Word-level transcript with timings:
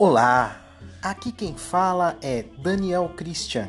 Olá, 0.00 0.62
aqui 1.02 1.32
quem 1.32 1.56
fala 1.56 2.16
é 2.22 2.44
Daniel 2.62 3.08
Christian. 3.16 3.68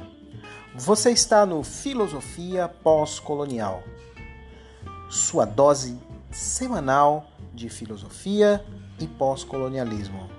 Você 0.75 1.09
está 1.09 1.43
no 1.43 1.63
Filosofia 1.63 2.67
Pós-Colonial, 2.67 3.81
sua 5.09 5.43
dose 5.43 5.99
semanal 6.29 7.31
de 7.51 7.67
filosofia 7.67 8.63
e 8.99 9.07
pós-colonialismo. 9.07 10.29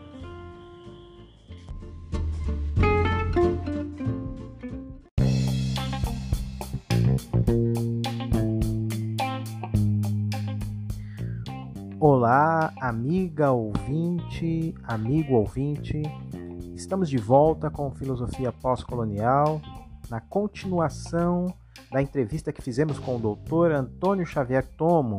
Amiga 12.91 13.53
ouvinte, 13.53 14.75
amigo 14.83 15.35
ouvinte. 15.35 16.03
Estamos 16.75 17.09
de 17.09 17.19
volta 17.19 17.71
com 17.71 17.89
Filosofia 17.93 18.51
Pós-Colonial, 18.51 19.61
na 20.11 20.21
continuação 20.21 21.47
da 21.93 22.03
entrevista 22.03 22.53
que 22.53 22.61
fizemos 22.61 22.99
com 22.99 23.15
o 23.15 23.19
doutor 23.21 23.71
Antônio 23.71 24.27
Xavier 24.27 24.67
Tomo. 24.77 25.19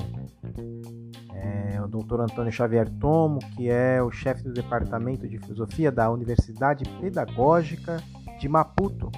É, 1.33 1.81
o 1.81 1.87
doutor 1.87 2.19
Antônio 2.19 2.51
Xavier 2.51 2.89
Tomo, 2.99 3.39
que 3.55 3.69
é 3.69 4.03
o 4.03 4.11
chefe 4.11 4.43
do 4.43 4.51
Departamento 4.51 5.25
de 5.25 5.37
Filosofia 5.37 5.89
da 5.89 6.11
Universidade 6.11 6.83
Pedagógica 6.99 8.03
de 8.37 8.49
Maputo. 8.49 9.09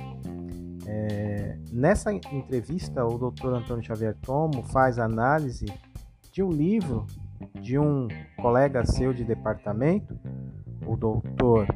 É, 0.85 1.57
nessa 1.71 2.13
entrevista, 2.13 3.03
o 3.03 3.17
doutor 3.17 3.55
Antônio 3.55 3.83
Xavier 3.83 4.15
Tomo 4.21 4.61
faz 4.61 4.99
análise 4.99 5.65
de 6.31 6.43
um 6.43 6.51
livro 6.51 7.07
de 7.61 7.77
um 7.77 8.07
colega 8.41 8.85
seu 8.85 9.13
de 9.13 9.23
departamento, 9.23 10.17
o 10.85 10.95
doutor 10.95 11.67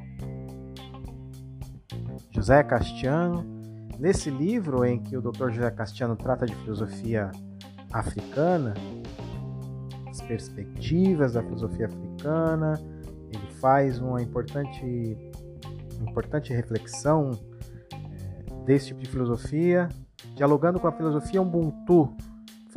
José 2.32 2.64
Castiano. 2.64 3.46
Nesse 4.00 4.30
livro 4.30 4.86
em 4.86 5.00
que 5.00 5.18
o 5.18 5.22
doutor 5.22 5.52
José 5.52 5.72
Castiano 5.72 6.16
trata 6.16 6.46
de 6.46 6.54
filosofia 6.56 7.32
africana, 7.92 8.76
as 10.08 10.22
perspectivas 10.22 11.34
da 11.34 11.42
filosofia 11.42 11.88
africana, 11.88 12.80
ele 13.34 13.48
faz 13.60 14.00
uma 14.00 14.22
importante, 14.22 15.18
importante 16.00 16.54
reflexão 16.54 17.32
é, 17.92 18.66
desse 18.66 18.88
tipo 18.88 19.02
de 19.02 19.10
filosofia, 19.10 19.90
dialogando 20.36 20.80
com 20.80 20.88
a 20.88 20.92
filosofia 20.92 21.42
Ubuntu, 21.42 22.16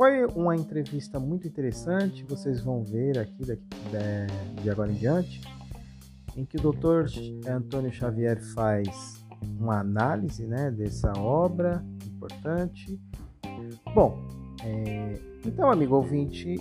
foi 0.01 0.25
uma 0.35 0.55
entrevista 0.55 1.19
muito 1.19 1.47
interessante, 1.47 2.23
vocês 2.23 2.59
vão 2.59 2.83
ver 2.83 3.19
aqui 3.19 3.45
daqui, 3.45 3.63
de, 3.91 4.63
de 4.63 4.67
agora 4.67 4.91
em 4.91 4.95
diante, 4.95 5.39
em 6.35 6.43
que 6.43 6.57
o 6.57 6.71
Dr. 6.71 7.05
Antônio 7.47 7.93
Xavier 7.93 8.41
faz 8.55 9.23
uma 9.59 9.79
análise 9.81 10.47
né, 10.47 10.71
dessa 10.71 11.13
obra 11.19 11.85
importante. 12.03 12.99
Bom, 13.93 14.27
é, 14.63 15.19
então, 15.45 15.69
amigo 15.69 15.95
ouvinte 15.97 16.55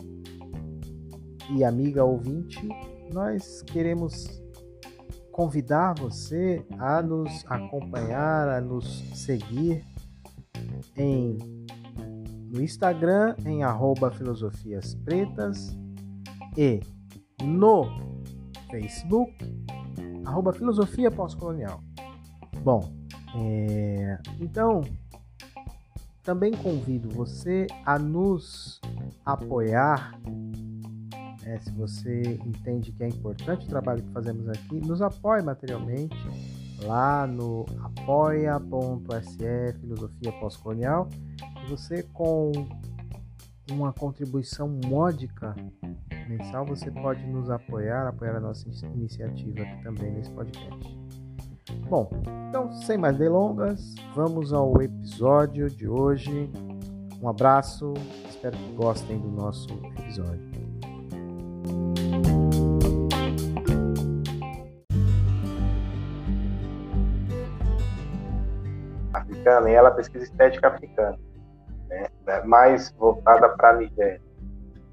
e 1.56 1.64
amiga 1.64 2.04
ouvinte, 2.04 2.60
nós 3.10 3.62
queremos 3.62 4.42
convidar 5.32 5.94
você 5.94 6.62
a 6.78 7.00
nos 7.00 7.42
acompanhar, 7.46 8.50
a 8.50 8.60
nos 8.60 9.02
seguir 9.14 9.82
em 10.94 11.59
no 12.50 12.60
Instagram 12.60 13.36
em 13.46 13.62
arroba 13.62 14.10
filosofias 14.10 14.94
pretas 15.04 15.76
e 16.56 16.80
no 17.42 17.86
Facebook 18.70 19.32
arroba 20.24 20.52
filosofia 20.52 21.10
pós-colonial. 21.10 21.80
Bom, 22.62 22.92
é, 23.36 24.18
então 24.40 24.82
também 26.22 26.52
convido 26.52 27.08
você 27.08 27.66
a 27.86 27.98
nos 27.98 28.80
apoiar. 29.24 30.18
É, 31.44 31.58
se 31.60 31.72
você 31.72 32.38
entende 32.44 32.92
que 32.92 33.02
é 33.02 33.08
importante 33.08 33.66
o 33.66 33.68
trabalho 33.68 34.02
que 34.02 34.12
fazemos 34.12 34.48
aqui, 34.48 34.78
nos 34.86 35.00
apoie 35.00 35.42
materialmente 35.42 36.16
lá 36.82 37.26
no 37.26 37.64
apoia.se 37.82 39.72
filosofia 39.80 40.32
pós-colonial 40.32 41.08
você 41.70 42.02
com 42.12 42.50
uma 43.70 43.92
contribuição 43.92 44.68
módica 44.86 45.54
mensal, 46.28 46.66
você 46.66 46.90
pode 46.90 47.24
nos 47.24 47.48
apoiar, 47.48 48.08
apoiar 48.08 48.36
a 48.36 48.40
nossa 48.40 48.68
iniciativa 48.86 49.62
aqui 49.62 49.82
também 49.84 50.10
nesse 50.10 50.30
podcast. 50.32 50.98
Bom, 51.88 52.10
então 52.48 52.72
sem 52.72 52.98
mais 52.98 53.16
delongas, 53.16 53.94
vamos 54.16 54.52
ao 54.52 54.82
episódio 54.82 55.70
de 55.70 55.86
hoje. 55.86 56.50
Um 57.22 57.28
abraço, 57.28 57.94
espero 58.28 58.56
que 58.56 58.72
gostem 58.72 59.20
do 59.20 59.28
nosso 59.28 59.68
episódio. 59.96 60.50
Africana, 69.12 69.70
e 69.70 69.74
ela 69.74 69.92
pesquisa 69.92 70.24
estética 70.24 70.66
africana 70.66 71.29
né, 71.90 72.08
mais 72.44 72.90
voltada 72.92 73.48
para 73.50 73.70
a 73.70 73.76
Nigéria. 73.76 74.20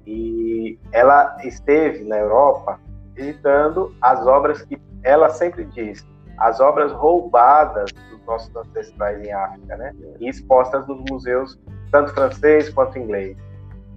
E 0.06 0.78
ela 0.92 1.36
esteve 1.44 2.04
na 2.04 2.18
Europa 2.18 2.80
visitando 3.14 3.94
as 4.00 4.26
obras 4.26 4.62
que 4.62 4.80
ela 5.02 5.28
sempre 5.28 5.64
diz, 5.66 6.06
as 6.38 6.60
obras 6.60 6.92
roubadas 6.92 7.90
dos 8.10 8.24
nossos 8.26 8.54
ancestrais 8.56 9.20
em 9.24 9.32
África, 9.32 9.76
né? 9.76 9.94
E 10.20 10.28
expostas 10.28 10.86
nos 10.86 11.02
museus, 11.10 11.58
tanto 11.90 12.12
francês 12.14 12.68
quanto 12.70 12.98
inglês, 12.98 13.36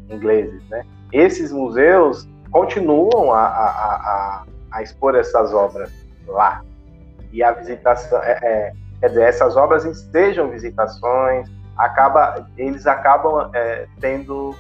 ingleses, 0.10 0.68
né? 0.70 0.84
Esses 1.12 1.52
museus 1.52 2.28
continuam 2.52 3.32
a, 3.32 3.46
a, 3.46 3.66
a, 3.68 4.46
a 4.72 4.82
expor 4.82 5.16
essas 5.16 5.54
obras 5.54 5.92
lá. 6.28 6.64
E 7.32 7.44
a 7.44 7.52
visitação, 7.52 8.22
é, 8.24 8.40
é, 8.42 8.74
quer 9.00 9.10
dizer, 9.10 9.24
essas 9.24 9.56
obras 9.56 9.86
estejam 9.86 10.50
visitações, 10.50 11.50
acaba, 11.78 12.48
eles 12.58 12.86
acabam 12.88 13.50
é, 13.54 13.88
tendo 14.00 14.56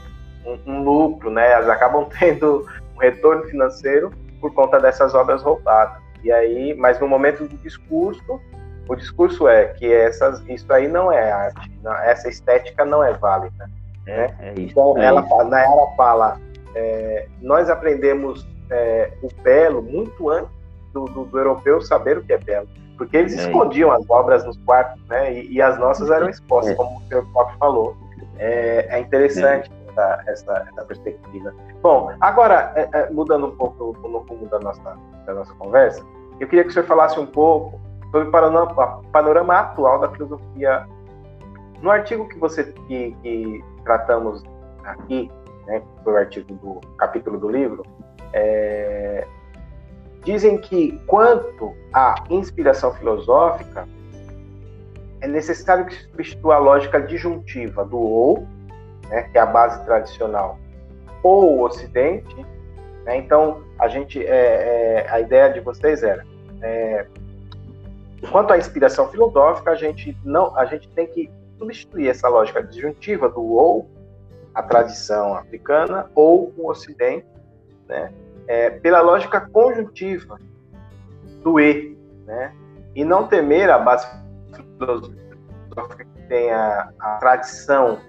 um, 0.45 0.59
um, 0.65 0.83
lucro, 0.83 1.29
né? 1.29 1.53
Eles 1.57 1.69
acabam 1.69 2.07
tendo 2.19 2.65
um 2.95 2.99
retorno 2.99 3.43
financeiro 3.43 4.11
por 4.39 4.53
conta 4.53 4.79
dessas 4.79 5.13
obras 5.13 5.41
roubadas. 5.43 6.01
E 6.23 6.31
aí, 6.31 6.73
mas 6.75 6.99
no 6.99 7.07
momento 7.07 7.47
do 7.47 7.57
discurso, 7.57 8.39
o 8.87 8.95
discurso 8.95 9.47
é 9.47 9.65
que 9.65 9.91
essas, 9.91 10.43
isso 10.47 10.71
aí 10.71 10.87
não 10.87 11.11
é 11.11 11.31
arte, 11.31 11.71
não, 11.83 11.93
essa 11.95 12.27
estética 12.29 12.85
não 12.85 13.03
é 13.03 13.13
válida. 13.13 13.69
É, 14.07 14.17
né? 14.17 14.35
é 14.39 14.53
isso, 14.53 14.71
então, 14.71 14.97
ela, 14.97 15.21
isso. 15.21 15.33
ela 15.33 15.95
fala, 15.95 16.39
é, 16.75 17.27
nós 17.41 17.69
aprendemos 17.69 18.47
é, 18.69 19.11
o 19.21 19.29
belo 19.41 19.81
muito 19.81 20.29
antes 20.29 20.51
do, 20.93 21.05
do, 21.05 21.25
do 21.25 21.37
europeu 21.37 21.81
saber 21.81 22.17
o 22.17 22.23
que 22.23 22.33
é 22.33 22.37
belo 22.37 22.67
porque 23.01 23.17
eles 23.17 23.35
é. 23.35 23.47
escondiam 23.47 23.91
as 23.91 24.07
obras 24.11 24.45
nos 24.45 24.55
quartos, 24.57 25.01
né? 25.07 25.33
E, 25.33 25.53
e 25.53 25.59
as 25.59 25.75
nossas 25.79 26.11
eram 26.11 26.29
expostas, 26.29 26.73
é. 26.73 26.75
como 26.75 26.99
o 26.99 27.01
senhor 27.07 27.25
próprio 27.33 27.57
falou. 27.57 27.97
É, 28.37 28.85
é 28.95 28.99
interessante 28.99 29.71
é. 29.71 29.89
essa, 29.89 30.23
essa, 30.27 30.67
essa, 30.69 30.85
perspectiva. 30.85 31.51
Bom, 31.81 32.13
agora, 32.21 32.71
é, 32.75 32.87
é, 32.93 33.09
mudando 33.09 33.47
um 33.47 33.55
pouco 33.55 34.07
no 34.07 34.19
rumo 34.19 34.45
da 34.49 34.59
nossa, 34.59 34.95
da 35.25 35.33
nossa 35.33 35.51
conversa, 35.55 36.05
eu 36.39 36.47
queria 36.47 36.63
que 36.63 36.69
o 36.69 36.73
senhor 36.73 36.85
falasse 36.85 37.19
um 37.19 37.25
pouco 37.25 37.81
sobre 38.11 38.27
o 38.27 38.31
panorama, 38.31 39.01
panorama 39.11 39.55
atual 39.55 39.97
da 39.97 40.09
filosofia. 40.09 40.87
No 41.81 41.89
artigo 41.89 42.29
que 42.29 42.37
você 42.37 42.65
que, 42.87 43.17
que 43.23 43.63
tratamos 43.83 44.43
aqui, 44.83 45.31
né, 45.65 45.81
foi 46.03 46.13
o 46.13 46.17
artigo 46.17 46.53
do 46.53 46.87
capítulo 46.97 47.39
do 47.39 47.49
livro, 47.49 47.83
é, 48.31 49.25
dizem 50.23 50.57
que, 50.57 50.99
quanto 51.07 51.73
à 51.93 52.15
inspiração 52.29 52.93
filosófica, 52.93 53.87
é 55.21 55.27
necessário 55.27 55.85
que 55.85 55.95
se 55.95 56.03
substitua 56.09 56.55
a 56.55 56.59
lógica 56.59 56.99
disjuntiva 56.99 57.85
do 57.85 57.99
ou, 57.99 58.47
né, 59.09 59.23
que 59.23 59.37
é 59.37 59.41
a 59.41 59.45
base 59.45 59.83
tradicional, 59.85 60.57
ou 61.23 61.57
o 61.57 61.63
Ocidente. 61.63 62.35
Né? 63.05 63.17
Então, 63.17 63.63
a 63.79 63.87
gente, 63.87 64.23
é, 64.23 65.05
é, 65.05 65.07
a 65.09 65.19
ideia 65.19 65.49
de 65.49 65.59
vocês 65.59 66.01
era, 66.03 66.25
é, 66.61 67.05
quanto 68.31 68.53
à 68.53 68.57
inspiração 68.57 69.09
filosófica, 69.09 69.71
a 69.71 69.75
gente 69.75 70.17
não, 70.23 70.55
a 70.57 70.65
gente 70.65 70.87
tem 70.89 71.07
que 71.07 71.29
substituir 71.57 72.09
essa 72.09 72.27
lógica 72.27 72.63
disjuntiva 72.63 73.29
do 73.29 73.43
ou, 73.43 73.87
a 74.53 74.63
tradição 74.63 75.35
africana, 75.35 76.09
ou 76.15 76.53
o 76.57 76.67
Ocidente, 76.69 77.25
né? 77.87 78.11
É, 78.47 78.69
pela 78.69 79.01
lógica 79.01 79.41
conjuntiva 79.41 80.37
do 81.43 81.59
E, 81.59 81.97
né? 82.25 82.53
E 82.95 83.03
não 83.03 83.27
temer 83.27 83.69
a 83.69 83.77
base 83.77 84.07
filosófica 84.77 86.05
que 86.05 86.21
tem 86.27 86.51
a, 86.51 86.91
a 86.99 87.17
tradição 87.17 87.99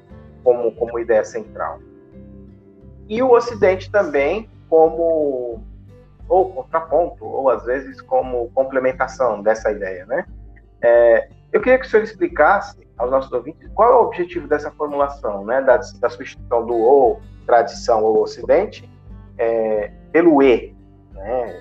como, 0.42 0.72
como 0.72 0.98
ideia 0.98 1.24
central. 1.24 1.78
E 3.08 3.22
o 3.22 3.30
Ocidente 3.32 3.90
também 3.90 4.48
como, 4.68 5.62
ou 6.28 6.52
contraponto, 6.52 7.24
ou 7.24 7.50
às 7.50 7.64
vezes 7.64 8.00
como 8.00 8.50
complementação 8.50 9.42
dessa 9.42 9.70
ideia, 9.70 10.06
né? 10.06 10.24
É, 10.80 11.28
eu 11.52 11.60
queria 11.60 11.78
que 11.78 11.86
o 11.86 11.90
senhor 11.90 12.02
explicasse 12.02 12.88
aos 12.96 13.10
nossos 13.10 13.30
ouvintes 13.32 13.68
qual 13.74 13.92
é 13.92 13.96
o 13.96 14.02
objetivo 14.06 14.48
dessa 14.48 14.70
formulação, 14.70 15.44
né, 15.44 15.60
da, 15.60 15.76
da 15.76 16.08
substituição 16.08 16.66
do 16.66 16.74
ou, 16.74 17.20
tradição 17.46 18.02
ou 18.02 18.22
ocidente, 18.22 18.88
é, 19.38 19.92
pelo 20.12 20.42
e, 20.42 20.74
né, 21.12 21.60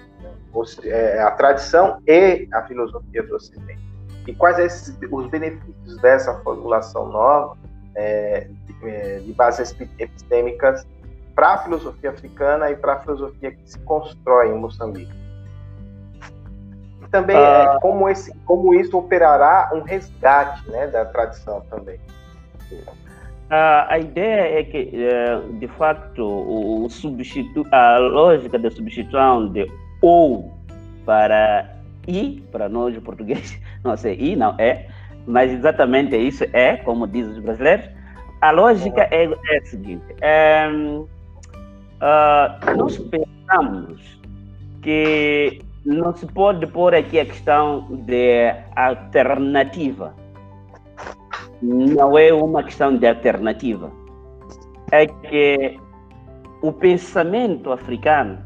é, 0.84 1.22
a 1.22 1.32
tradição 1.32 2.02
e 2.08 2.48
a 2.54 2.64
filosofia 2.64 3.24
do 3.24 3.36
ocidente. 3.36 3.82
E 4.28 4.36
quais 4.36 4.60
esses, 4.60 4.98
os 5.12 5.28
benefícios 5.28 5.98
dessa 6.02 6.34
formulação 6.42 7.08
nova 7.08 7.58
é, 7.96 8.48
de, 8.66 8.90
é, 8.90 9.20
de 9.20 9.34
bases 9.34 9.76
epistêmicas 9.98 10.86
para 11.34 11.54
a 11.54 11.58
filosofia 11.64 12.12
africana 12.12 12.70
e 12.70 12.76
para 12.76 12.94
a 12.94 13.00
filosofia 13.00 13.52
que 13.52 13.72
se 13.72 13.80
constrói 13.80 14.50
em 14.50 14.58
Moçambique? 14.60 15.22
também 17.12 17.36
ah. 17.36 17.76
é, 17.76 17.80
como, 17.80 18.10
esse, 18.10 18.34
como 18.46 18.74
isso 18.74 18.98
operará 18.98 19.70
um 19.74 19.82
resgate 19.82 20.68
né, 20.72 20.88
da 20.88 21.06
tradição 21.06 21.62
também. 21.70 22.00
A, 23.52 23.96
a 23.96 24.00
ideia 24.00 24.60
é 24.60 24.64
que, 24.64 24.90
é, 24.96 25.42
de 25.60 25.68
fato, 25.68 26.24
o, 26.24 26.90
substitu 26.90 27.68
a 27.70 27.98
lógica 27.98 28.58
da 28.58 28.72
substituição 28.72 29.50
de 29.50 29.70
ou 30.02 30.54
para 31.06 31.70
i, 32.08 32.42
para 32.50 32.70
nós 32.70 32.98
portugueses, 33.00 33.60
não 33.84 33.98
sei, 33.98 34.16
i 34.18 34.38
não 34.38 34.56
é, 34.58 34.88
mas 35.28 35.52
exatamente 35.52 36.16
isso 36.16 36.46
é, 36.54 36.78
como 36.78 37.06
dizem 37.06 37.34
os 37.34 37.40
brasileiros. 37.40 37.90
A 38.40 38.52
lógica 38.52 39.02
é, 39.12 39.26
é 39.26 39.58
a 39.58 39.66
seguinte: 39.66 40.06
é, 40.22 40.70
uh, 40.70 41.10
nós 42.78 42.98
pensamos 42.98 44.00
que 44.82 45.62
não 45.86 46.16
se 46.16 46.26
pode 46.26 46.66
pôr 46.68 46.96
aqui 46.96 47.20
a 47.20 47.26
questão 47.26 47.86
de 48.06 48.54
alternativa. 48.78 50.16
Não 51.62 52.18
é 52.18 52.34
uma 52.34 52.64
questão 52.64 52.98
de 52.98 53.08
alternativa. 53.08 53.92
É 54.92 55.06
que 55.06 55.80
o 56.62 56.72
pensamento 56.72 57.72
africano, 57.72 58.40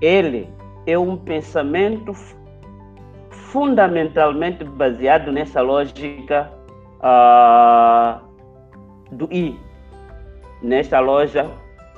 ele 0.00 0.48
é 0.86 0.98
um 0.98 1.16
pensamento 1.16 2.12
fundamentalmente 3.30 4.64
baseado 4.64 5.32
nessa 5.32 5.60
lógica 5.60 6.50
uh, 7.00 8.20
do 9.10 9.28
I, 9.32 9.58
nesta 10.62 11.00
loja 11.00 11.50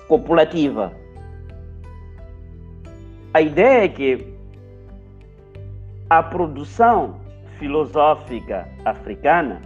copulativa. 0.06 0.92
A 3.34 3.42
ideia 3.42 3.84
é 3.84 3.88
que 3.88 4.34
a 6.08 6.22
produção 6.22 7.16
filosófica 7.58 8.68
africana 8.84 9.60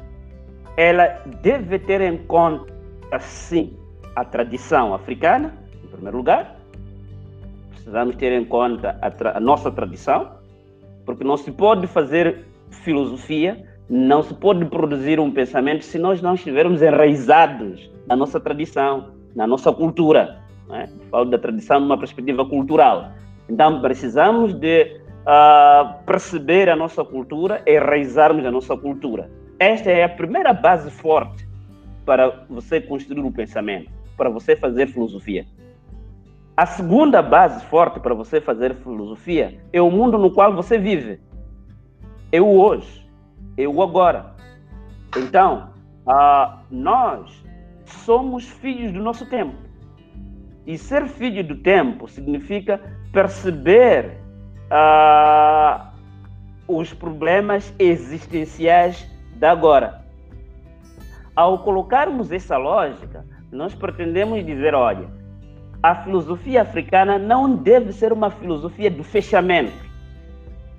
ela 0.76 1.22
deve 1.42 1.78
ter 1.78 2.00
em 2.00 2.18
conta, 2.18 2.72
sim, 3.20 3.76
a 4.16 4.24
tradição 4.24 4.94
africana, 4.94 5.54
em 5.84 5.88
primeiro 5.88 6.16
lugar. 6.16 6.56
Precisamos 7.70 8.16
ter 8.16 8.32
em 8.32 8.44
conta 8.44 8.98
a, 9.00 9.36
a 9.36 9.40
nossa 9.40 9.70
tradição, 9.70 10.32
porque 11.04 11.24
não 11.24 11.36
se 11.36 11.50
pode 11.50 11.86
fazer 11.86 12.44
filosofia, 12.70 13.66
não 13.88 14.22
se 14.22 14.32
pode 14.34 14.64
produzir 14.66 15.20
um 15.20 15.30
pensamento 15.30 15.84
se 15.84 15.98
nós 15.98 16.22
não 16.22 16.34
estivermos 16.34 16.80
enraizados 16.80 17.90
na 18.06 18.16
nossa 18.16 18.40
tradição, 18.40 19.10
na 19.34 19.46
nossa 19.46 19.72
cultura. 19.72 20.38
É? 20.70 20.88
Falo 21.10 21.26
da 21.26 21.38
tradição 21.38 21.80
numa 21.80 21.98
perspectiva 21.98 22.46
cultural. 22.46 23.12
Então, 23.48 23.82
precisamos 23.82 24.54
de 24.54 25.02
uh, 25.26 26.02
perceber 26.06 26.70
a 26.70 26.76
nossa 26.76 27.04
cultura 27.04 27.62
enraizarmos 27.66 28.46
a 28.46 28.50
nossa 28.50 28.76
cultura. 28.76 29.28
Esta 29.58 29.90
é 29.90 30.04
a 30.04 30.08
primeira 30.08 30.52
base 30.52 30.90
forte 30.90 31.46
para 32.04 32.44
você 32.48 32.80
construir 32.80 33.20
um 33.20 33.32
pensamento, 33.32 33.90
para 34.16 34.28
você 34.28 34.56
fazer 34.56 34.88
filosofia. 34.88 35.46
A 36.56 36.66
segunda 36.66 37.22
base 37.22 37.64
forte 37.66 37.98
para 38.00 38.14
você 38.14 38.40
fazer 38.40 38.74
filosofia 38.76 39.58
é 39.72 39.80
o 39.80 39.90
mundo 39.90 40.18
no 40.18 40.30
qual 40.30 40.54
você 40.54 40.78
vive. 40.78 41.20
Eu 42.30 42.48
hoje, 42.48 43.08
eu 43.56 43.80
agora. 43.80 44.34
Então, 45.16 45.70
uh, 46.06 46.58
nós 46.70 47.42
somos 47.86 48.48
filhos 48.48 48.92
do 48.92 49.02
nosso 49.02 49.26
tempo. 49.26 49.54
E 50.66 50.78
ser 50.78 51.06
filho 51.06 51.42
do 51.42 51.56
tempo 51.56 52.08
significa 52.08 52.80
perceber 53.12 54.18
uh, 54.70 55.92
os 56.68 56.92
problemas 56.92 57.74
existenciais 57.78 59.10
agora. 59.50 60.02
Ao 61.34 61.58
colocarmos 61.58 62.30
essa 62.30 62.56
lógica, 62.56 63.24
nós 63.50 63.74
pretendemos 63.74 64.44
dizer: 64.44 64.74
olha, 64.74 65.08
a 65.82 65.94
filosofia 65.96 66.62
africana 66.62 67.18
não 67.18 67.56
deve 67.56 67.92
ser 67.92 68.12
uma 68.12 68.30
filosofia 68.30 68.90
do 68.90 69.02
fechamento, 69.02 69.72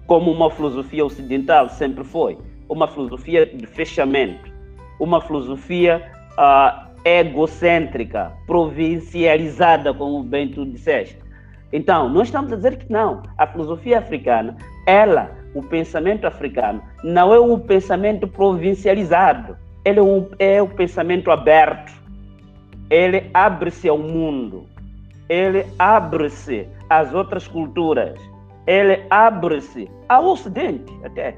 como 0.07 0.31
uma 0.31 0.49
filosofia 0.49 1.05
ocidental 1.05 1.69
sempre 1.69 2.03
foi, 2.03 2.37
uma 2.69 2.87
filosofia 2.87 3.45
de 3.45 3.65
fechamento, 3.65 4.51
uma 4.99 5.19
filosofia 5.19 6.09
uh, 6.37 6.87
egocêntrica, 7.03 8.31
provincializada, 8.47 9.93
como 9.93 10.23
bem 10.23 10.49
tu 10.49 10.65
disseste. 10.65 11.17
Então, 11.71 12.07
nós 12.07 12.27
estamos 12.27 12.53
a 12.53 12.55
dizer 12.55 12.77
que 12.77 12.91
não. 12.91 13.23
A 13.37 13.47
filosofia 13.47 13.97
africana, 13.97 14.55
ela, 14.85 15.31
o 15.53 15.61
pensamento 15.61 16.25
africano, 16.25 16.81
não 17.03 17.33
é 17.33 17.39
um 17.39 17.59
pensamento 17.59 18.27
provincializado. 18.27 19.57
Ele 19.85 19.99
é, 19.99 20.03
um, 20.03 20.27
é 20.39 20.65
pensamento 20.65 21.31
aberto. 21.31 21.91
Ele 22.89 23.29
abre-se 23.33 23.87
ao 23.87 23.97
mundo. 23.97 24.65
Ele 25.29 25.65
abre-se 25.77 26.67
às 26.89 27.13
outras 27.13 27.47
culturas. 27.47 28.19
Ele 28.65 29.03
abre-se 29.09 29.89
ao 30.07 30.25
Ocidente 30.25 30.91
até. 31.03 31.35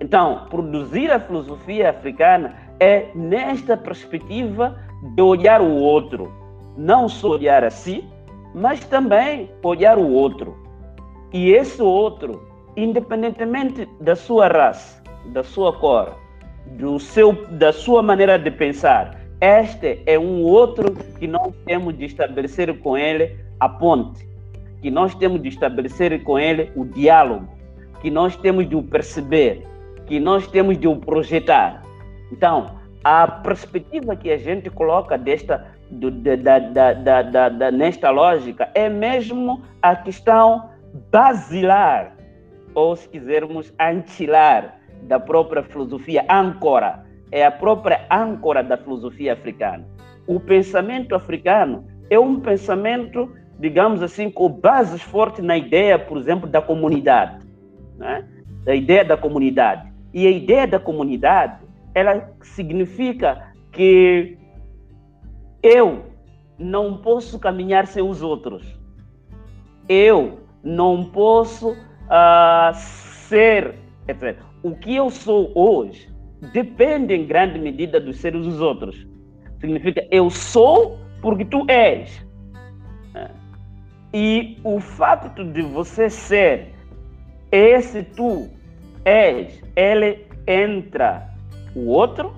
Então, 0.00 0.46
produzir 0.50 1.10
a 1.10 1.20
filosofia 1.20 1.90
africana 1.90 2.54
é 2.80 3.06
nesta 3.14 3.76
perspectiva 3.76 4.78
de 5.14 5.22
olhar 5.22 5.60
o 5.60 5.74
outro, 5.74 6.32
não 6.76 7.08
só 7.08 7.30
olhar 7.30 7.64
a 7.64 7.70
si, 7.70 8.04
mas 8.54 8.84
também 8.84 9.50
olhar 9.62 9.98
o 9.98 10.08
outro. 10.10 10.56
E 11.32 11.50
esse 11.50 11.82
outro, 11.82 12.42
independentemente 12.76 13.88
da 14.00 14.16
sua 14.16 14.48
raça, 14.48 15.02
da 15.32 15.42
sua 15.42 15.72
cor, 15.72 16.16
do 16.78 16.98
seu, 16.98 17.32
da 17.50 17.72
sua 17.72 18.02
maneira 18.02 18.38
de 18.38 18.50
pensar, 18.50 19.20
este 19.40 20.02
é 20.06 20.18
um 20.18 20.42
outro 20.42 20.92
que 21.18 21.26
nós 21.26 21.52
temos 21.66 21.96
de 21.96 22.06
estabelecer 22.06 22.78
com 22.80 22.96
ele 22.96 23.36
a 23.60 23.68
ponte, 23.68 24.26
que 24.80 24.90
nós 24.90 25.14
temos 25.14 25.42
de 25.42 25.48
estabelecer 25.48 26.22
com 26.24 26.38
ele 26.38 26.70
o 26.74 26.84
diálogo, 26.84 27.48
que 28.00 28.10
nós 28.10 28.36
temos 28.36 28.68
de 28.68 28.76
o 28.76 28.82
perceber, 28.82 29.66
que 30.06 30.20
nós 30.20 30.46
temos 30.46 30.78
de 30.78 30.86
o 30.88 30.96
projetar. 30.96 31.82
Então, 32.32 32.66
a 33.02 33.26
perspectiva 33.28 34.16
que 34.16 34.30
a 34.30 34.38
gente 34.38 34.70
coloca 34.70 35.18
desta 35.18 35.74
do, 35.90 36.10
da, 36.10 36.58
da, 36.58 37.22
da, 37.50 37.70
nesta 37.70 38.10
lógica 38.10 38.70
é 38.74 38.88
mesmo 38.88 39.62
a 39.82 39.94
questão 39.94 40.70
basilar, 41.10 42.13
ou 42.74 42.96
se 42.96 43.08
quisermos, 43.08 43.72
antilar 43.78 44.78
da 45.02 45.20
própria 45.20 45.62
filosofia, 45.62 46.24
âncora. 46.28 47.04
É 47.30 47.44
a 47.44 47.50
própria 47.50 48.06
âncora 48.10 48.62
da 48.62 48.76
filosofia 48.76 49.32
africana. 49.32 49.84
O 50.26 50.38
pensamento 50.40 51.14
africano 51.14 51.84
é 52.08 52.18
um 52.18 52.40
pensamento, 52.40 53.32
digamos 53.58 54.02
assim, 54.02 54.30
com 54.30 54.48
bases 54.48 55.02
fortes 55.02 55.44
na 55.44 55.56
ideia, 55.56 55.98
por 55.98 56.16
exemplo, 56.18 56.48
da 56.48 56.62
comunidade. 56.62 57.44
Né? 57.96 58.26
Da 58.64 58.74
ideia 58.74 59.04
da 59.04 59.16
comunidade. 59.16 59.92
E 60.12 60.26
a 60.26 60.30
ideia 60.30 60.66
da 60.66 60.78
comunidade, 60.78 61.60
ela 61.94 62.30
significa 62.40 63.52
que 63.72 64.38
eu 65.62 66.04
não 66.58 66.98
posso 66.98 67.38
caminhar 67.38 67.86
sem 67.86 68.02
os 68.02 68.22
outros. 68.22 68.78
Eu 69.88 70.40
não 70.62 71.04
posso 71.04 71.76
uh, 72.06 72.74
ser. 72.74 73.74
Etc. 74.06 74.38
O 74.62 74.74
que 74.74 74.94
eu 74.94 75.10
sou 75.10 75.50
hoje 75.54 76.08
depende 76.52 77.14
em 77.14 77.26
grande 77.26 77.58
medida 77.58 78.00
dos 78.00 78.18
seres 78.18 78.44
dos 78.44 78.60
outros. 78.60 79.06
Significa 79.60 80.06
eu 80.10 80.28
sou 80.28 80.98
porque 81.22 81.44
tu 81.44 81.64
és. 81.68 82.24
E 84.12 84.58
o 84.62 84.78
fato 84.78 85.44
de 85.44 85.62
você 85.62 86.08
ser 86.08 86.72
esse 87.50 88.02
tu 88.02 88.48
és, 89.04 89.60
ele 89.74 90.26
entra 90.46 91.28
o 91.74 91.88
outro, 91.88 92.32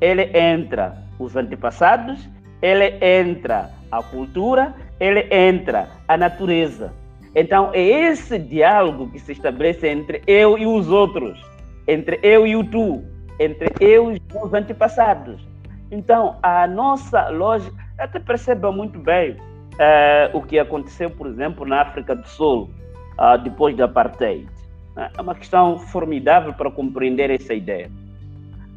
ele 0.00 0.30
entra 0.38 0.96
os 1.18 1.34
antepassados 1.34 2.28
ele 2.62 2.98
entra 3.00 3.70
a 3.90 4.02
cultura, 4.02 4.74
ele 4.98 5.26
entra 5.30 5.88
a 6.06 6.16
natureza. 6.16 6.92
Então, 7.34 7.70
é 7.72 7.80
esse 7.80 8.38
diálogo 8.38 9.10
que 9.10 9.18
se 9.18 9.32
estabelece 9.32 9.88
entre 9.88 10.22
eu 10.26 10.58
e 10.58 10.66
os 10.66 10.88
outros, 10.88 11.38
entre 11.86 12.18
eu 12.22 12.46
e 12.46 12.56
o 12.56 12.64
tu, 12.64 13.04
entre 13.38 13.72
eu 13.80 14.12
e 14.12 14.14
os 14.14 14.34
meus 14.34 14.54
antepassados. 14.54 15.46
Então, 15.90 16.36
a 16.42 16.66
nossa 16.66 17.28
lógica, 17.28 17.76
até 17.98 18.18
perceba 18.18 18.70
muito 18.70 18.98
bem 18.98 19.32
uh, 19.32 20.36
o 20.36 20.42
que 20.42 20.58
aconteceu, 20.58 21.10
por 21.10 21.26
exemplo, 21.26 21.66
na 21.66 21.82
África 21.82 22.14
do 22.14 22.26
Sul, 22.26 22.70
uh, 23.18 23.38
depois 23.42 23.76
da 23.76 23.84
apartheid. 23.84 24.48
É 24.96 25.20
uma 25.20 25.34
questão 25.34 25.78
formidável 25.78 26.52
para 26.52 26.70
compreender 26.70 27.30
essa 27.30 27.54
ideia. 27.54 27.88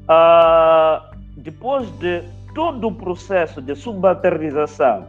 Uh, 0.04 1.16
depois 1.38 1.90
de 1.98 2.22
todo 2.54 2.88
o 2.88 2.94
processo 2.94 3.62
de 3.62 3.76
subalternização, 3.76 5.08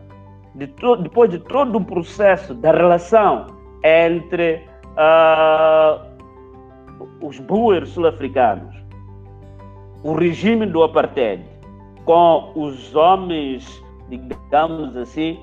de 0.54 0.66
depois 1.02 1.30
de 1.30 1.38
todo 1.38 1.76
o 1.78 1.84
processo 1.84 2.54
da 2.54 2.72
relação 2.72 3.46
entre 3.84 4.64
uh, 4.96 6.00
os 7.20 7.38
boers 7.40 7.88
sul-africanos, 7.90 8.74
o 10.02 10.14
regime 10.14 10.66
do 10.66 10.82
apartheid, 10.82 11.42
com 12.04 12.52
os 12.54 12.94
homens, 12.94 13.82
digamos 14.08 14.96
assim, 14.96 15.38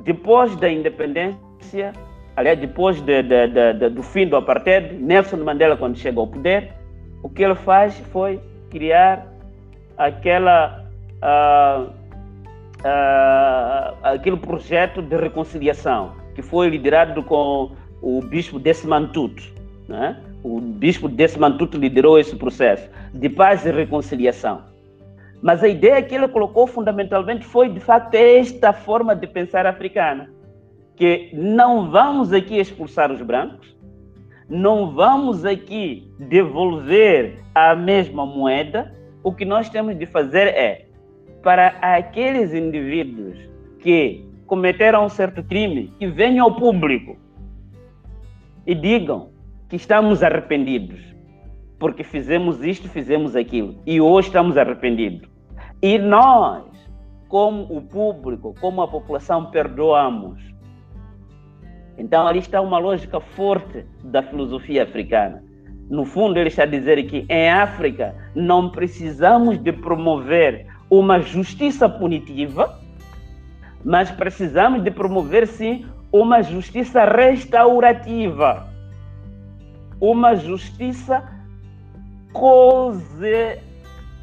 depois 0.00 0.54
da 0.56 0.70
independência, 0.70 1.92
aliás, 2.36 2.58
depois 2.58 3.00
de, 3.00 3.22
de, 3.22 3.48
de, 3.48 3.88
do 3.90 4.02
fim 4.02 4.28
do 4.28 4.36
apartheid, 4.36 4.94
Nelson 4.94 5.38
Mandela, 5.38 5.76
quando 5.76 5.96
chega 5.96 6.20
ao 6.20 6.26
poder, 6.26 6.72
o 7.22 7.28
que 7.28 7.42
ele 7.42 7.54
faz 7.54 7.98
foi 8.12 8.40
criar 8.70 9.26
aquela 9.96 10.84
uh, 11.16 11.90
uh, 12.86 13.96
aquele 14.02 14.36
projeto 14.36 15.02
de 15.02 15.16
reconciliação 15.16 16.14
que 16.34 16.42
foi 16.42 16.68
liderado 16.68 17.22
com 17.22 17.72
o 18.00 18.20
bispo 18.20 18.58
Desmond 18.58 19.12
Tutu. 19.12 19.42
Né? 19.88 20.20
O 20.42 20.60
bispo 20.60 21.08
Desmond 21.08 21.58
Tutu 21.58 21.78
liderou 21.78 22.18
esse 22.18 22.36
processo 22.36 22.88
de 23.12 23.28
paz 23.28 23.64
e 23.64 23.70
reconciliação. 23.70 24.62
Mas 25.42 25.62
a 25.62 25.68
ideia 25.68 26.02
que 26.02 26.14
ele 26.14 26.28
colocou 26.28 26.66
fundamentalmente 26.66 27.44
foi, 27.44 27.68
de 27.68 27.80
facto, 27.80 28.14
esta 28.14 28.72
forma 28.72 29.14
de 29.14 29.26
pensar 29.26 29.66
africana, 29.66 30.30
que 30.96 31.30
não 31.32 31.90
vamos 31.90 32.32
aqui 32.32 32.58
expulsar 32.58 33.12
os 33.12 33.20
brancos, 33.20 33.76
não 34.48 34.92
vamos 34.92 35.44
aqui 35.44 36.10
devolver 36.18 37.38
a 37.54 37.74
mesma 37.74 38.24
moeda, 38.24 38.94
o 39.22 39.32
que 39.32 39.44
nós 39.44 39.68
temos 39.68 39.96
de 39.98 40.06
fazer 40.06 40.48
é, 40.48 40.85
para 41.46 41.76
aqueles 41.80 42.52
indivíduos 42.52 43.38
que 43.78 44.28
cometeram 44.48 45.04
um 45.04 45.08
certo 45.08 45.44
crime, 45.44 45.92
que 45.96 46.08
venham 46.08 46.44
ao 46.44 46.56
público 46.56 47.16
e 48.66 48.74
digam 48.74 49.28
que 49.68 49.76
estamos 49.76 50.24
arrependidos, 50.24 50.98
porque 51.78 52.02
fizemos 52.02 52.64
isto, 52.64 52.88
fizemos 52.88 53.36
aquilo, 53.36 53.76
e 53.86 54.00
hoje 54.00 54.26
estamos 54.26 54.58
arrependidos. 54.58 55.28
E 55.80 56.00
nós, 56.00 56.64
como 57.28 57.62
o 57.72 57.80
público, 57.80 58.52
como 58.60 58.82
a 58.82 58.88
população, 58.88 59.46
perdoamos. 59.48 60.42
Então, 61.96 62.26
ali 62.26 62.40
está 62.40 62.60
uma 62.60 62.78
lógica 62.78 63.20
forte 63.20 63.86
da 64.02 64.20
filosofia 64.20 64.82
africana. 64.82 65.44
No 65.88 66.04
fundo, 66.04 66.40
ele 66.40 66.48
está 66.48 66.64
a 66.64 66.66
dizer 66.66 67.00
que 67.04 67.24
em 67.28 67.48
África 67.48 68.16
não 68.34 68.68
precisamos 68.68 69.58
de 69.58 69.72
promover 69.72 70.74
uma 70.90 71.20
justiça 71.20 71.88
punitiva, 71.88 72.78
mas 73.84 74.10
precisamos 74.10 74.82
de 74.82 74.90
promover 74.90 75.46
sim 75.46 75.86
uma 76.12 76.42
justiça 76.42 77.04
restaurativa, 77.04 78.66
uma 80.00 80.34
justiça 80.36 81.22
cose, 82.32 83.58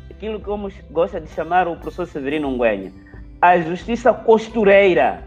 aquilo 0.10 0.40
que 0.40 0.46
como 0.46 0.70
gosta 0.92 1.20
de 1.20 1.28
chamar 1.30 1.68
o 1.68 1.76
professor 1.76 2.06
Severino 2.08 2.50
Nguenha, 2.52 2.92
a 3.42 3.60
justiça 3.60 4.14
costureira. 4.14 5.24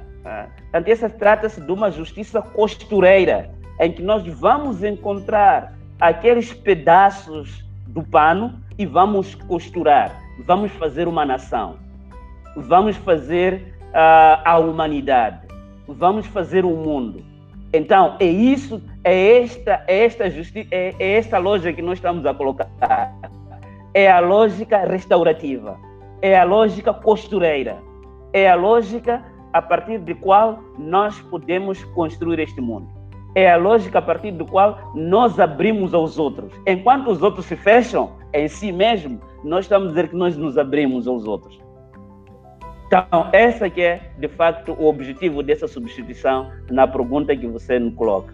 Então, 0.68 0.82
essa 0.86 1.08
trata-se 1.08 1.60
de 1.60 1.70
uma 1.70 1.90
justiça 1.90 2.40
costureira, 2.42 3.50
em 3.80 3.92
que 3.92 4.02
nós 4.02 4.26
vamos 4.26 4.82
encontrar 4.82 5.74
aqueles 6.00 6.52
pedaços 6.52 7.64
do 7.88 8.02
pano 8.02 8.60
e 8.78 8.84
vamos 8.84 9.34
costurar, 9.34 10.20
vamos 10.44 10.72
fazer 10.72 11.08
uma 11.08 11.24
nação, 11.24 11.76
vamos 12.56 12.96
fazer 12.96 13.74
uh, 13.88 14.42
a 14.44 14.58
humanidade, 14.58 15.46
vamos 15.86 16.26
fazer 16.26 16.64
o 16.64 16.72
um 16.72 16.82
mundo. 16.82 17.24
Então, 17.72 18.16
é 18.20 18.26
isso, 18.26 18.82
é 19.04 19.42
esta, 19.42 19.84
é 19.86 20.04
esta, 20.04 20.30
justi 20.30 20.66
é, 20.70 20.94
é 20.98 21.12
esta 21.16 21.38
lógica 21.38 21.72
que 21.72 21.82
nós 21.82 21.98
estamos 21.98 22.24
a 22.24 22.32
colocar. 22.32 22.68
É 23.92 24.10
a 24.10 24.20
lógica 24.20 24.78
restaurativa, 24.84 25.78
é 26.22 26.38
a 26.38 26.44
lógica 26.44 26.92
costureira, 26.92 27.78
é 28.32 28.48
a 28.48 28.54
lógica 28.54 29.24
a 29.52 29.62
partir 29.62 29.98
de 29.98 30.14
qual 30.14 30.58
nós 30.78 31.18
podemos 31.22 31.82
construir 31.84 32.38
este 32.38 32.60
mundo 32.60 32.96
é 33.36 33.52
a 33.52 33.56
lógica 33.58 33.98
a 33.98 34.02
partir 34.02 34.32
do 34.32 34.46
qual 34.46 34.78
nós 34.94 35.38
abrimos 35.38 35.92
aos 35.92 36.18
outros. 36.18 36.50
Enquanto 36.66 37.10
os 37.10 37.22
outros 37.22 37.44
se 37.44 37.54
fecham 37.54 38.12
em 38.40 38.48
si 38.48 38.72
mesmo, 38.72 39.20
nós 39.42 39.64
estamos 39.64 39.88
a 39.88 39.90
dizer 39.90 40.08
que 40.08 40.16
nós 40.16 40.36
nos 40.36 40.58
abrimos 40.58 41.06
aos 41.06 41.26
outros. 41.26 41.60
Então, 42.86 43.28
essa 43.32 43.68
que 43.68 43.82
é, 43.82 44.00
de 44.18 44.28
facto, 44.28 44.72
o 44.72 44.86
objetivo 44.86 45.42
dessa 45.42 45.66
substituição 45.66 46.50
na 46.70 46.86
pergunta 46.86 47.36
que 47.36 47.46
você 47.46 47.78
nos 47.78 47.94
coloca. 47.94 48.32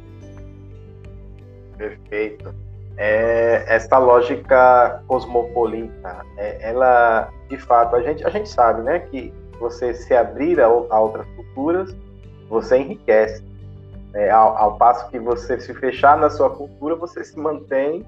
Perfeito. 1.79 2.55
É, 2.99 3.65
essa 3.67 3.97
lógica 3.97 5.03
cosmopolita, 5.07 6.25
é, 6.37 6.71
ela, 6.71 7.31
de 7.49 7.57
fato, 7.57 7.97
a 7.97 8.03
gente, 8.03 8.25
a 8.27 8.29
gente 8.29 8.49
sabe, 8.49 8.83
né, 8.83 8.99
que 8.99 9.33
você 9.59 9.95
se 9.95 10.15
abrir 10.15 10.61
a, 10.61 10.67
a 10.67 11.01
outras 11.01 11.27
culturas, 11.35 11.97
você 12.51 12.79
enriquece 12.79 13.43
é, 14.15 14.31
ao, 14.31 14.57
ao, 14.57 14.77
passo 14.77 15.09
que 15.09 15.19
você 15.19 15.59
se 15.59 15.73
fechar 15.75 16.19
na 16.19 16.29
sua 16.29 16.51
cultura, 16.51 16.95
você 16.97 17.25
se 17.25 17.39
mantém 17.39 18.05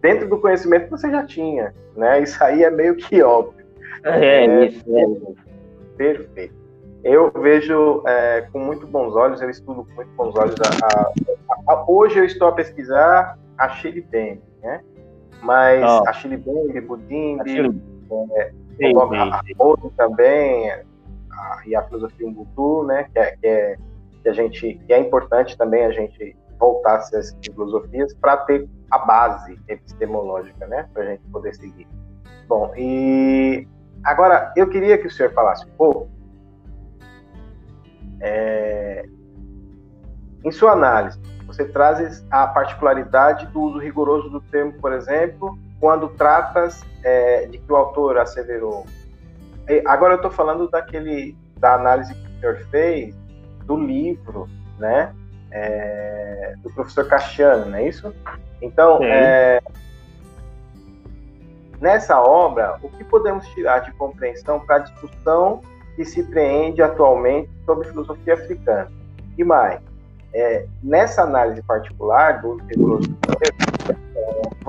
dentro 0.00 0.28
do 0.28 0.38
conhecimento 0.38 0.84
que 0.84 0.90
você 0.90 1.10
já 1.10 1.24
tinha, 1.24 1.74
né? 1.96 2.20
Isso 2.20 2.42
aí 2.42 2.62
é 2.62 2.70
meio 2.70 2.96
que 2.96 3.22
óbvio. 3.22 3.66
É, 4.04 4.46
é 4.46 4.66
isso. 4.66 4.84
É. 4.96 5.06
Perfeito. 5.96 6.54
Eu 7.02 7.30
vejo 7.30 8.02
é, 8.06 8.42
com 8.52 8.58
muito 8.58 8.86
bons 8.86 9.14
olhos, 9.14 9.40
eu 9.40 9.50
estudo 9.50 9.84
com 9.84 9.94
muito 9.94 10.10
bons 10.16 10.34
olhos. 10.36 10.56
A, 10.60 11.12
a, 11.68 11.72
a, 11.72 11.84
hoje 11.88 12.18
eu 12.18 12.24
estou 12.24 12.48
a 12.48 12.52
pesquisar 12.52 13.38
a 13.56 13.68
Chile 13.70 14.00
Bang, 14.00 14.40
né? 14.62 14.80
Mas 15.42 15.82
oh. 15.84 16.08
a 16.08 16.12
Chile 16.12 16.36
Bang, 16.36 16.80
Budimbi, 16.80 17.80
é, 18.36 18.52
a, 18.96 19.38
a 19.38 19.42
também, 19.96 20.72
e 21.66 21.74
a 21.74 21.82
filosofia 21.84 22.26
Ubuntu, 22.26 22.84
né? 22.84 23.06
Que 23.12 23.18
é, 23.18 23.36
que 23.36 23.46
é 23.46 23.76
que 24.22 24.28
a 24.28 24.32
gente 24.32 24.80
que 24.86 24.92
é 24.92 24.98
importante 24.98 25.56
também 25.56 25.84
a 25.84 25.90
gente 25.90 26.36
voltar 26.58 26.96
a 26.96 26.98
essas 26.98 27.36
filosofias 27.44 28.14
para 28.14 28.36
ter 28.38 28.68
a 28.90 28.98
base 28.98 29.58
epistemológica, 29.68 30.66
né, 30.66 30.88
para 30.92 31.02
a 31.02 31.06
gente 31.06 31.22
poder 31.30 31.54
seguir. 31.54 31.86
Bom, 32.46 32.72
e 32.76 33.68
agora 34.04 34.52
eu 34.56 34.68
queria 34.68 34.98
que 34.98 35.06
o 35.06 35.10
senhor 35.10 35.32
falasse 35.32 35.66
um 35.66 35.76
pouco 35.76 36.08
é, 38.20 39.06
em 40.44 40.50
sua 40.50 40.72
análise, 40.72 41.20
você 41.46 41.64
traz 41.64 42.24
a 42.30 42.46
particularidade 42.46 43.46
do 43.46 43.60
uso 43.60 43.78
rigoroso 43.78 44.28
do 44.30 44.40
termo, 44.40 44.72
por 44.74 44.92
exemplo, 44.92 45.58
quando 45.80 46.08
tratas 46.10 46.84
é, 47.02 47.46
de 47.46 47.58
que 47.58 47.72
o 47.72 47.76
autor 47.76 48.18
asseverou. 48.18 48.84
Agora 49.86 50.14
eu 50.14 50.16
estou 50.16 50.30
falando 50.30 50.68
daquele 50.70 51.36
da 51.58 51.74
análise 51.74 52.14
que 52.14 52.26
o 52.26 52.40
senhor 52.40 52.56
fez 52.70 53.14
do 53.64 53.76
livro, 53.76 54.48
né? 54.78 55.14
É, 55.50 56.54
do 56.62 56.70
professor 56.70 57.06
Castiano, 57.08 57.66
não 57.66 57.78
é 57.78 57.88
isso? 57.88 58.14
Então, 58.60 59.02
é, 59.02 59.60
nessa 61.80 62.20
obra, 62.20 62.78
o 62.82 62.88
que 62.90 63.04
podemos 63.04 63.46
tirar 63.48 63.80
de 63.80 63.92
compreensão 63.92 64.60
para 64.60 64.76
a 64.76 64.78
discussão 64.80 65.62
que 65.96 66.04
se 66.04 66.22
preende 66.22 66.82
atualmente 66.82 67.50
sobre 67.64 67.88
filosofia 67.88 68.34
africana? 68.34 68.90
E 69.36 69.44
mais, 69.44 69.80
é, 70.34 70.66
nessa 70.82 71.22
análise 71.22 71.62
particular 71.62 72.42
do 72.42 72.56
rigoroso 72.68 73.08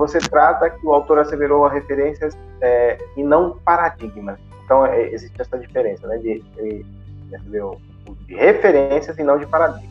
você 0.00 0.18
trata 0.18 0.70
que 0.70 0.86
o 0.86 0.94
autor 0.94 1.18
asseverou 1.18 1.66
referências 1.66 2.36
é, 2.62 2.96
e 3.18 3.22
não 3.22 3.58
paradigmas. 3.58 4.38
Então, 4.64 4.86
é, 4.86 5.10
existe 5.10 5.38
essa 5.38 5.58
diferença, 5.58 6.06
né? 6.06 6.16
De, 6.16 6.40
de 6.40 6.84
referências 8.28 9.18
e 9.18 9.22
não 9.22 9.38
de 9.38 9.46
paradigmas. 9.46 9.89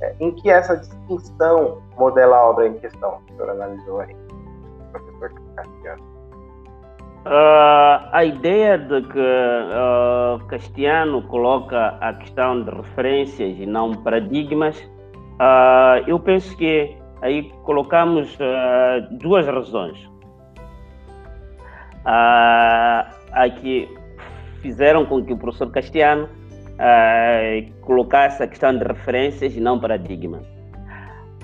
É, 0.00 0.14
em 0.20 0.32
que 0.32 0.50
essa 0.50 0.76
distinção 0.76 1.82
modela 1.96 2.36
a 2.36 2.50
obra 2.50 2.66
em 2.66 2.74
questão, 2.74 3.20
que 3.26 3.32
o 3.32 3.36
senhor 3.36 3.50
analisou 3.50 4.00
aí, 4.00 4.16
professor 4.92 5.32
Castiano? 5.56 6.14
Uh, 7.26 8.08
a 8.12 8.24
ideia 8.24 8.76
de 8.76 9.00
que 9.02 9.18
uh, 9.18 10.44
Castiano 10.46 11.22
coloca 11.28 11.96
a 12.00 12.12
questão 12.14 12.62
de 12.62 12.70
referências 12.70 13.58
e 13.58 13.64
não 13.64 13.94
paradigmas 14.02 14.76
Uh, 15.34 15.98
eu 16.06 16.18
penso 16.20 16.56
que 16.56 16.96
aí 17.20 17.50
colocamos 17.64 18.36
duas 19.20 19.46
razões. 19.46 19.98
Uh, 22.06 23.10
aqui 23.32 23.88
fizeram 24.60 25.04
com 25.06 25.24
que 25.24 25.32
o 25.32 25.36
professor 25.36 25.70
Castiano 25.70 26.28
colocasse 27.84 28.42
a 28.42 28.46
questão 28.46 28.76
de 28.76 28.84
referências 28.84 29.56
e 29.56 29.60
não 29.60 29.78
paradigma. 29.78 30.42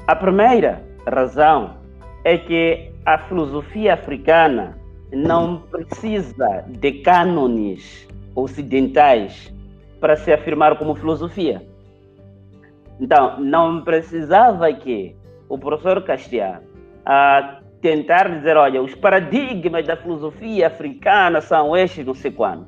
A 0.06 0.16
primeira 0.16 0.82
razão 1.06 1.76
é 2.24 2.36
que 2.36 2.90
a 3.04 3.18
filosofia 3.18 3.94
africana 3.94 4.76
não 5.12 5.58
precisa 5.70 6.64
de 6.68 6.92
cânones 7.02 8.08
ocidentais 8.34 9.52
para 10.00 10.16
se 10.16 10.32
afirmar 10.32 10.76
como 10.78 10.94
filosofia. 10.94 11.62
Então, 13.00 13.40
não 13.40 13.82
precisava 13.82 14.72
que 14.72 15.16
o 15.48 15.58
professor 15.58 16.02
Castiano 16.04 16.62
a 17.04 17.60
tentar 17.80 18.28
dizer, 18.28 18.56
olha, 18.56 18.82
os 18.82 18.94
paradigmas 18.94 19.86
da 19.86 19.96
filosofia 19.96 20.66
africana 20.66 21.40
são 21.40 21.76
estes, 21.76 22.04
não 22.04 22.14
sei 22.14 22.30
quando. 22.30 22.66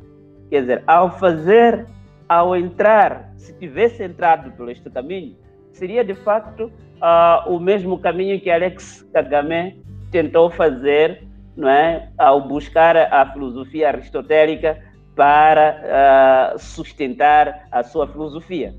Quer 0.50 0.62
dizer, 0.62 0.84
ao 0.86 1.18
fazer, 1.18 1.86
ao 2.32 2.56
entrar, 2.56 3.30
se 3.36 3.52
tivesse 3.58 4.02
entrado 4.02 4.52
por 4.52 4.70
este 4.70 4.88
caminho, 4.88 5.36
seria 5.72 6.04
de 6.04 6.14
facto 6.14 6.64
uh, 6.64 7.52
o 7.52 7.60
mesmo 7.60 7.98
caminho 7.98 8.40
que 8.40 8.50
Alex 8.50 9.06
Kagame 9.12 9.82
tentou 10.10 10.50
fazer 10.50 11.26
não 11.54 11.68
é, 11.68 12.08
ao 12.16 12.40
buscar 12.40 12.96
a 12.96 13.30
filosofia 13.30 13.88
aristotélica 13.88 14.78
para 15.14 16.54
uh, 16.54 16.58
sustentar 16.58 17.66
a 17.70 17.82
sua 17.82 18.08
filosofia. 18.08 18.74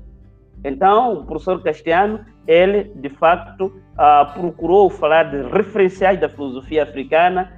Então, 0.64 1.20
o 1.20 1.24
professor 1.24 1.62
Castiano, 1.62 2.24
ele, 2.48 2.90
de 2.96 3.08
facto, 3.10 3.66
uh, 3.66 4.32
procurou 4.32 4.90
falar 4.90 5.30
de 5.30 5.42
referenciais 5.50 6.18
da 6.18 6.28
filosofia 6.28 6.82
africana 6.82 7.52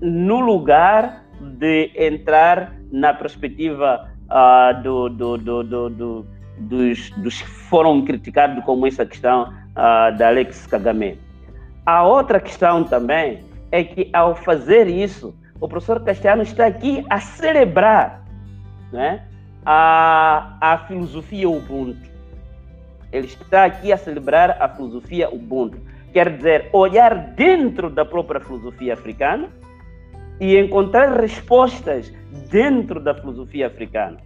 no 0.00 0.38
lugar 0.38 1.24
de 1.40 1.90
entrar 1.96 2.76
na 2.92 3.12
perspectiva 3.12 4.09
uh, 4.30 4.82
do, 4.82 5.08
do, 5.08 5.38
do, 5.38 6.26
dos, 6.58 7.10
dos 7.10 7.42
que 7.42 7.48
foram 7.48 8.04
criticados 8.04 8.64
como 8.64 8.86
essa 8.86 9.04
questão 9.04 9.52
uh, 9.70 10.16
da 10.16 10.28
Alex 10.28 10.66
Kagame. 10.66 11.18
A 11.84 12.04
outra 12.04 12.40
questão 12.40 12.84
também 12.84 13.44
é 13.72 13.84
que, 13.84 14.08
ao 14.12 14.34
fazer 14.34 14.86
isso, 14.86 15.34
o 15.60 15.68
professor 15.68 16.00
Castiano 16.04 16.42
está 16.42 16.66
aqui 16.66 17.04
a 17.08 17.20
celebrar 17.20 18.24
né, 18.92 19.22
a, 19.64 20.56
a 20.60 20.78
filosofia 20.78 21.48
Ubuntu 21.48 22.10
ele 23.12 23.26
está 23.26 23.64
aqui 23.64 23.92
a 23.92 23.96
celebrar 23.96 24.56
a 24.60 24.68
filosofia 24.68 25.32
Ubuntu. 25.32 25.78
Quer 26.12 26.36
dizer, 26.36 26.68
olhar 26.72 27.14
dentro 27.34 27.90
da 27.90 28.04
própria 28.04 28.40
filosofia 28.40 28.94
africana 28.94 29.48
e 30.40 30.56
encontrar 30.56 31.20
respostas 31.20 32.12
dentro 32.50 33.00
da 33.00 33.14
filosofia 33.14 33.66
africana. 33.66 34.18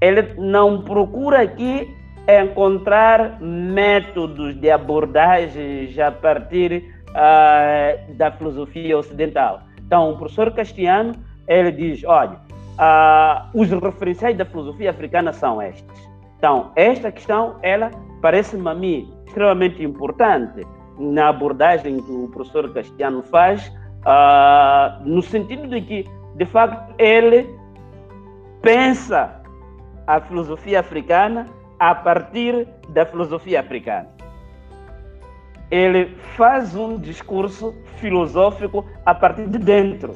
Ele 0.00 0.34
não 0.38 0.82
procura 0.82 1.42
aqui 1.42 1.94
encontrar 2.28 3.40
métodos 3.40 4.54
de 4.60 4.70
abordagens 4.70 5.98
a 5.98 6.10
partir 6.10 6.84
uh, 7.10 8.14
da 8.14 8.30
filosofia 8.30 8.96
ocidental. 8.96 9.62
Então, 9.84 10.12
o 10.12 10.16
professor 10.16 10.52
Castiano, 10.52 11.14
ele 11.48 11.72
diz, 11.72 12.04
olha, 12.04 12.38
uh, 12.78 13.48
os 13.52 13.68
referenciais 13.70 14.36
da 14.36 14.44
filosofia 14.44 14.90
africana 14.90 15.32
são 15.32 15.60
estes. 15.60 16.10
Então, 16.38 16.70
esta 16.76 17.10
questão, 17.10 17.56
ela 17.62 17.90
parece-me 18.22 18.68
a 18.68 18.74
mim 18.74 19.12
extremamente 19.26 19.82
importante 19.82 20.66
na 20.98 21.28
abordagem 21.28 22.00
que 22.02 22.12
o 22.12 22.28
professor 22.28 22.72
Castiano 22.72 23.22
faz, 23.22 23.66
uh, 23.68 25.02
no 25.04 25.22
sentido 25.22 25.66
de 25.68 25.80
que, 25.80 26.06
de 26.40 26.46
facto, 26.46 26.94
ele 26.98 27.54
pensa 28.62 29.42
a 30.06 30.22
filosofia 30.22 30.80
africana 30.80 31.46
a 31.78 31.94
partir 31.94 32.66
da 32.88 33.04
filosofia 33.04 33.60
africana. 33.60 34.08
Ele 35.70 36.16
faz 36.38 36.74
um 36.74 36.98
discurso 36.98 37.74
filosófico 37.96 38.86
a 39.04 39.14
partir 39.14 39.48
de 39.48 39.58
dentro, 39.58 40.14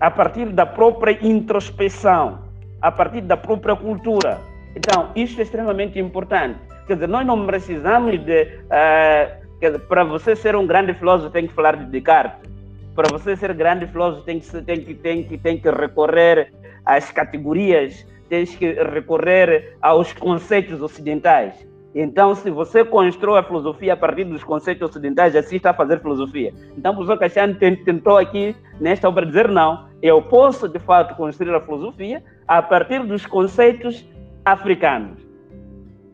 a 0.00 0.10
partir 0.10 0.46
da 0.46 0.64
própria 0.64 1.18
introspecção, 1.20 2.38
a 2.80 2.90
partir 2.90 3.20
da 3.20 3.36
própria 3.36 3.76
cultura. 3.76 4.40
Então, 4.74 5.10
isso 5.14 5.38
é 5.38 5.42
extremamente 5.42 5.98
importante. 5.98 6.58
Quer 6.86 6.94
dizer, 6.94 7.08
nós 7.08 7.26
não 7.26 7.44
precisamos 7.44 8.18
de. 8.24 8.44
Uh, 8.44 9.46
dizer, 9.60 9.80
para 9.80 10.02
você 10.02 10.34
ser 10.34 10.56
um 10.56 10.66
grande 10.66 10.94
filósofo, 10.94 11.30
tem 11.30 11.46
que 11.46 11.52
falar 11.52 11.76
de 11.76 11.84
Descartes. 11.84 12.57
Para 12.98 13.16
você 13.16 13.36
ser 13.36 13.54
grande 13.54 13.86
filósofo, 13.86 14.24
tem 14.24 14.40
que, 14.40 14.62
tem 14.62 14.80
que, 14.80 14.92
tem 14.92 15.22
que, 15.22 15.38
tem 15.38 15.56
que 15.56 15.70
recorrer 15.70 16.52
às 16.84 17.12
categorias, 17.12 18.04
tem 18.28 18.44
que 18.44 18.72
recorrer 18.72 19.76
aos 19.80 20.12
conceitos 20.12 20.82
ocidentais. 20.82 21.64
Então, 21.94 22.34
se 22.34 22.50
você 22.50 22.84
constrói 22.84 23.38
a 23.38 23.44
filosofia 23.44 23.92
a 23.92 23.96
partir 23.96 24.24
dos 24.24 24.42
conceitos 24.42 24.90
ocidentais, 24.90 25.36
assim 25.36 25.58
está 25.58 25.70
a 25.70 25.74
fazer 25.74 26.00
filosofia. 26.00 26.52
Então, 26.76 26.90
o 26.90 26.96
professor 26.96 27.16
Cassiano 27.20 27.54
tentou 27.54 28.16
aqui, 28.16 28.56
nesta 28.80 29.08
obra, 29.08 29.24
dizer: 29.24 29.46
não, 29.46 29.86
eu 30.02 30.20
posso 30.20 30.68
de 30.68 30.80
fato 30.80 31.14
construir 31.14 31.54
a 31.54 31.60
filosofia 31.60 32.20
a 32.48 32.60
partir 32.60 33.04
dos 33.06 33.24
conceitos 33.24 34.04
africanos. 34.44 35.24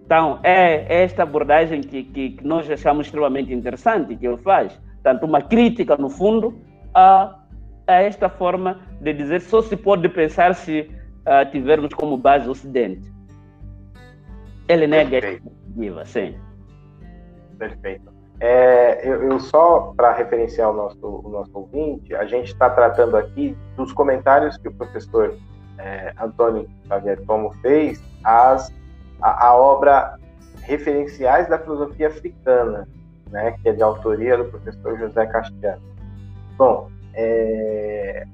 Então, 0.04 0.38
é 0.42 1.02
esta 1.02 1.22
abordagem 1.22 1.80
que, 1.80 2.02
que, 2.02 2.30
que, 2.32 2.46
nós 2.46 2.70
achamos 2.70 3.06
extremamente 3.06 3.54
interessante 3.54 4.14
que 4.14 4.26
ele 4.26 4.36
faz. 4.36 4.78
Tanto 5.02 5.24
uma 5.24 5.40
crítica, 5.40 5.96
no 5.96 6.08
fundo, 6.10 6.62
a, 6.94 7.38
a 7.86 7.92
esta 7.94 8.28
forma 8.28 8.80
de 9.00 9.12
dizer 9.12 9.40
só 9.40 9.60
se 9.62 9.76
pode 9.76 10.08
pensar 10.08 10.54
se 10.54 10.90
uh, 11.26 11.50
tivermos 11.50 11.92
como 11.94 12.16
base 12.16 12.46
o 12.48 12.52
Ocidente. 12.52 13.12
Ele 14.68 14.86
nega 14.86 15.20
perspectiva, 15.20 16.04
sim. 16.06 16.36
Perfeito. 17.58 18.14
É, 18.40 19.08
eu, 19.08 19.30
eu, 19.30 19.38
só 19.38 19.92
para 19.96 20.12
referenciar 20.12 20.70
o 20.70 20.72
nosso, 20.72 21.06
o 21.06 21.28
nosso 21.28 21.50
ouvinte, 21.54 22.14
a 22.14 22.24
gente 22.24 22.52
está 22.52 22.68
tratando 22.68 23.16
aqui 23.16 23.56
dos 23.76 23.92
comentários 23.92 24.56
que 24.56 24.68
o 24.68 24.74
professor 24.74 25.34
é, 25.78 26.12
Antônio 26.20 26.68
Xavier 26.88 27.20
Tomo 27.26 27.52
fez 27.62 28.02
as, 28.24 28.72
a, 29.20 29.46
a, 29.48 29.54
obra 29.54 30.18
Referenciais 30.62 31.48
da 31.48 31.58
Filosofia 31.58 32.08
Africana, 32.08 32.88
né, 33.30 33.52
que 33.62 33.68
é 33.68 33.72
de 33.72 33.82
autoria 33.82 34.36
do 34.36 34.46
professor 34.46 34.98
José 34.98 35.26
Castiano. 35.26 35.82
Bom, 36.56 36.90
é... 37.14 38.26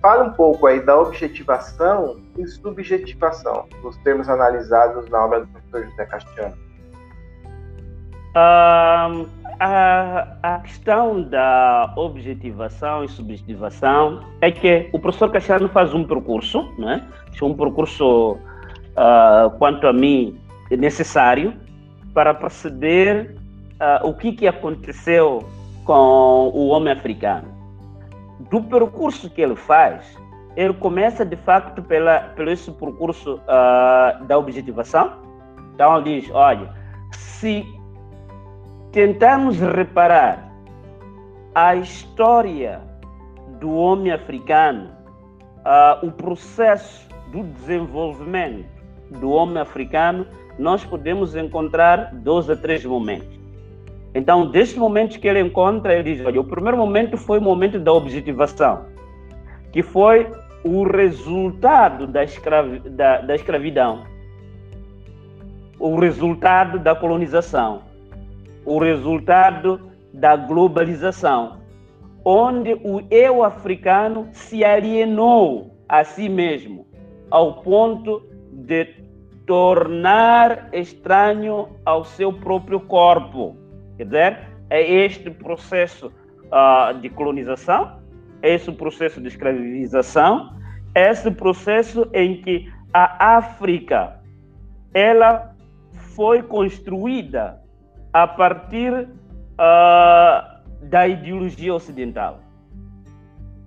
fala 0.00 0.24
um 0.24 0.32
pouco 0.32 0.66
aí 0.66 0.84
da 0.84 0.98
objetivação 0.98 2.20
e 2.38 2.46
subjetivação, 2.46 3.66
os 3.82 3.96
termos 3.98 4.28
analisados 4.28 5.08
na 5.10 5.24
obra 5.24 5.40
do 5.40 5.46
professor 5.48 5.84
José 5.84 6.06
Castiano. 6.06 6.64
Um, 8.36 9.28
a, 9.60 10.26
a, 10.42 10.58
questão 10.58 11.22
da 11.22 11.92
objetivação 11.96 13.04
e 13.04 13.08
subjetivação 13.08 14.24
é 14.40 14.50
que 14.50 14.88
o 14.92 14.98
professor 14.98 15.30
Cassiano 15.30 15.68
faz 15.68 15.94
um 15.94 16.02
percurso, 16.02 16.68
né? 16.76 17.08
um 17.40 17.54
percurso, 17.54 18.32
uh, 18.32 19.50
quanto 19.58 19.86
a 19.86 19.92
mim, 19.92 20.36
necessário 20.70 21.54
para 22.12 22.34
perceber 22.34 23.36
uh, 23.74 24.08
o 24.08 24.14
que, 24.14 24.32
que 24.32 24.48
aconteceu 24.48 25.46
com 25.84 26.50
o 26.54 26.68
homem 26.68 26.92
africano. 26.92 27.48
Do 28.50 28.62
percurso 28.62 29.30
que 29.30 29.40
ele 29.40 29.56
faz, 29.56 30.18
ele 30.56 30.74
começa 30.74 31.24
de 31.24 31.36
facto 31.36 31.82
pela, 31.82 32.20
pelo 32.36 32.50
esse 32.50 32.70
percurso 32.72 33.34
uh, 33.34 34.24
da 34.24 34.38
objetivação. 34.38 35.12
Então 35.74 35.96
ele 35.98 36.20
diz, 36.20 36.30
olha, 36.32 36.72
se 37.12 37.64
tentarmos 38.92 39.58
reparar 39.58 40.52
a 41.54 41.74
história 41.76 42.80
do 43.60 43.74
homem 43.74 44.12
africano, 44.12 44.90
uh, 45.64 46.06
o 46.06 46.12
processo 46.12 47.08
do 47.32 47.42
desenvolvimento 47.42 48.68
do 49.10 49.30
homem 49.30 49.58
africano, 49.60 50.26
nós 50.58 50.84
podemos 50.84 51.34
encontrar 51.34 52.14
dois 52.14 52.48
a 52.48 52.56
três 52.56 52.84
momentos. 52.84 53.43
Então, 54.14 54.50
desses 54.50 54.76
momentos 54.76 55.16
que 55.16 55.26
ele 55.26 55.40
encontra, 55.40 55.94
ele 55.94 56.14
diz: 56.14 56.24
olha, 56.24 56.40
o 56.40 56.44
primeiro 56.44 56.76
momento 56.76 57.16
foi 57.16 57.38
o 57.38 57.42
momento 57.42 57.78
da 57.78 57.92
objetivação, 57.92 58.86
que 59.72 59.82
foi 59.82 60.30
o 60.64 60.84
resultado 60.84 62.06
da, 62.06 62.22
escravi 62.22 62.78
da, 62.88 63.20
da 63.20 63.34
escravidão, 63.34 64.04
o 65.78 65.98
resultado 65.98 66.78
da 66.78 66.94
colonização 66.94 67.82
o 68.64 68.78
resultado 68.78 69.92
da 70.12 70.36
globalização, 70.36 71.58
onde 72.24 72.74
o 72.74 73.02
eu 73.10 73.42
africano 73.44 74.28
se 74.32 74.64
alienou 74.64 75.76
a 75.88 76.04
si 76.04 76.28
mesmo, 76.28 76.86
ao 77.30 77.62
ponto 77.62 78.22
de 78.52 78.86
tornar 79.46 80.70
estranho 80.72 81.68
ao 81.84 82.04
seu 82.04 82.32
próprio 82.32 82.80
corpo. 82.80 83.56
Quer 83.96 84.04
dizer, 84.04 84.38
é 84.70 84.82
este 85.04 85.30
processo 85.30 86.12
uh, 86.46 86.98
de 87.00 87.08
colonização, 87.08 88.00
é 88.42 88.54
esse 88.54 88.70
processo 88.72 89.20
de 89.20 89.28
escravização, 89.28 90.56
é 90.94 91.10
esse 91.10 91.30
processo 91.30 92.08
em 92.12 92.40
que 92.40 92.72
a 92.92 93.36
África 93.36 94.20
ela 94.92 95.54
foi 96.14 96.42
construída 96.42 97.60
a 98.12 98.26
partir 98.26 98.92
uh, 98.92 100.54
da 100.82 101.08
ideologia 101.08 101.74
ocidental. 101.74 102.40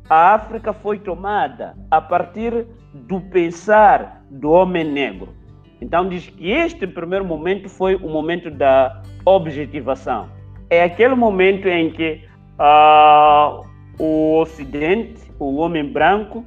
A 0.10 0.34
África 0.34 0.72
foi 0.72 1.00
tomada 1.00 1.76
a 1.92 2.00
partir 2.00 2.66
do 2.94 3.20
pensar 3.20 4.24
do 4.30 4.52
homem 4.52 4.86
negro. 4.86 5.36
Então 5.82 6.08
diz 6.10 6.28
que 6.30 6.50
este 6.50 6.88
primeiro 6.88 7.24
momento 7.24 7.70
foi 7.70 7.96
o 7.96 8.10
momento 8.10 8.50
da 8.50 9.02
objetivação. 9.26 10.30
É 10.70 10.84
aquele 10.84 11.16
momento 11.16 11.68
em 11.68 11.92
que 11.92 12.22
uh, 12.60 13.66
o 14.00 14.40
Ocidente, 14.40 15.22
o 15.40 15.58
homem 15.58 15.92
branco, 15.92 16.46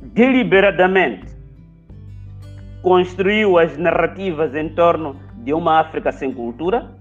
deliberadamente 0.00 1.30
construiu 2.82 3.58
as 3.58 3.76
narrativas 3.76 4.54
em 4.54 4.68
torno 4.70 5.16
de 5.36 5.52
uma 5.52 5.80
África 5.80 6.12
sem 6.12 6.32
cultura, 6.32 6.96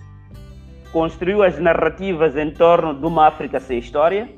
construiu 0.92 1.44
as 1.44 1.58
narrativas 1.60 2.36
em 2.36 2.52
torno 2.52 2.94
de 2.94 3.06
uma 3.06 3.28
África 3.28 3.60
sem 3.60 3.80
história, 3.80 4.30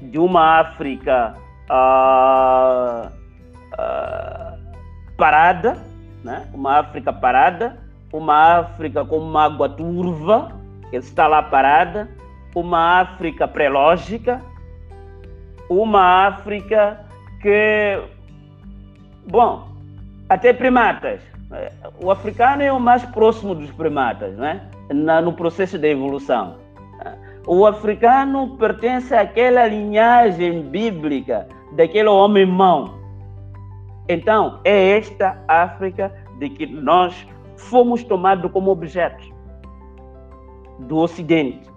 de 0.00 0.18
uma 0.18 0.60
África 0.60 1.34
uh, 1.68 3.08
uh, 3.74 4.57
parada, 5.18 5.76
né? 6.24 6.48
uma 6.54 6.78
África 6.78 7.12
parada, 7.12 7.76
uma 8.12 8.60
África 8.60 9.04
com 9.04 9.18
uma 9.18 9.44
água 9.44 9.68
turva, 9.68 10.52
que 10.88 10.96
está 10.96 11.26
lá 11.26 11.42
parada, 11.42 12.08
uma 12.54 13.00
África 13.00 13.46
pré-lógica, 13.46 14.40
uma 15.68 16.26
África 16.28 17.00
que, 17.42 18.00
bom, 19.26 19.68
até 20.28 20.52
primatas. 20.52 21.20
O 22.02 22.10
africano 22.10 22.62
é 22.62 22.72
o 22.72 22.80
mais 22.80 23.04
próximo 23.06 23.54
dos 23.54 23.70
primatas, 23.72 24.36
né? 24.36 24.62
no 25.22 25.32
processo 25.32 25.78
da 25.78 25.88
evolução. 25.88 26.56
O 27.46 27.66
africano 27.66 28.56
pertence 28.58 29.14
àquela 29.14 29.66
linhagem 29.66 30.62
bíblica 30.62 31.48
daquele 31.72 32.08
homem 32.08 32.44
mão. 32.44 32.97
Então, 34.08 34.60
é 34.64 34.96
esta 34.98 35.42
África 35.46 36.12
de 36.38 36.48
que 36.50 36.66
nós 36.66 37.26
fomos 37.56 38.02
tomados 38.02 38.50
como 38.50 38.70
objetos 38.70 39.28
do 40.80 40.96
Ocidente. 40.96 41.68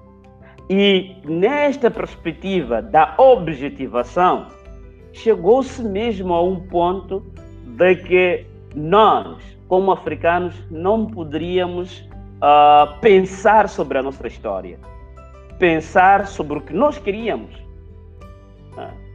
E 0.70 1.18
nesta 1.26 1.92
perspectiva 1.92 2.82
da 2.82 3.16
objetivação, 3.18 4.48
chegou-se 5.12 5.84
mesmo 5.84 6.34
a 6.34 6.42
um 6.42 6.60
ponto 6.68 7.22
de 7.66 7.96
que 7.96 8.46
nós, 8.74 9.42
como 9.68 9.92
africanos, 9.92 10.56
não 10.70 11.08
poderíamos 11.08 12.00
uh, 12.38 13.00
pensar 13.02 13.68
sobre 13.68 13.98
a 13.98 14.04
nossa 14.04 14.26
história, 14.28 14.80
pensar 15.60 16.28
sobre 16.28 16.60
o 16.60 16.62
que 16.62 16.74
nós 16.74 16.98
queríamos. 16.98 17.54
Uh, 18.78 19.12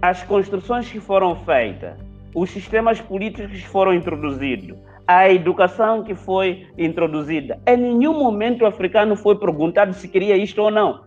as 0.00 0.22
construções 0.22 0.88
que 0.88 1.00
foram 1.00 1.34
feitas, 1.44 1.98
os 2.34 2.50
sistemas 2.50 3.00
políticos 3.00 3.50
que 3.50 3.68
foram 3.68 3.94
introduzidos, 3.94 4.78
a 5.06 5.28
educação 5.28 6.04
que 6.04 6.14
foi 6.14 6.66
introduzida. 6.78 7.60
Em 7.66 7.76
nenhum 7.76 8.18
momento 8.18 8.62
o 8.62 8.66
africano 8.66 9.16
foi 9.16 9.36
perguntado 9.36 9.92
se 9.92 10.08
queria 10.08 10.36
isto 10.36 10.62
ou 10.62 10.70
não. 10.70 11.04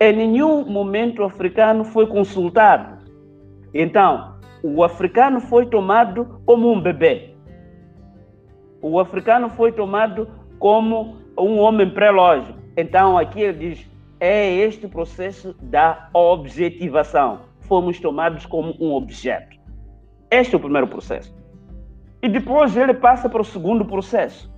Em 0.00 0.12
nenhum 0.14 0.64
momento 0.64 1.22
o 1.22 1.24
africano 1.24 1.84
foi 1.84 2.06
consultado. 2.06 3.04
Então, 3.72 4.36
o 4.62 4.82
africano 4.82 5.40
foi 5.40 5.66
tomado 5.66 6.40
como 6.44 6.70
um 6.70 6.80
bebê. 6.80 7.34
O 8.82 8.98
africano 8.98 9.48
foi 9.48 9.72
tomado 9.72 10.28
como 10.58 11.16
um 11.38 11.58
homem 11.58 11.88
pré-lógico. 11.90 12.58
Então, 12.76 13.16
aqui 13.16 13.40
ele 13.40 13.70
diz: 13.70 13.90
é 14.20 14.52
este 14.52 14.88
processo 14.88 15.54
da 15.62 16.08
objetivação. 16.12 17.45
Fomos 17.66 17.98
tomados 18.00 18.46
como 18.46 18.74
um 18.80 18.92
objeto. 18.94 19.56
Este 20.30 20.54
é 20.54 20.58
o 20.58 20.60
primeiro 20.60 20.86
processo. 20.86 21.34
E 22.22 22.28
depois 22.28 22.76
ele 22.76 22.94
passa 22.94 23.28
para 23.28 23.40
o 23.40 23.44
segundo 23.44 23.84
processo, 23.84 24.52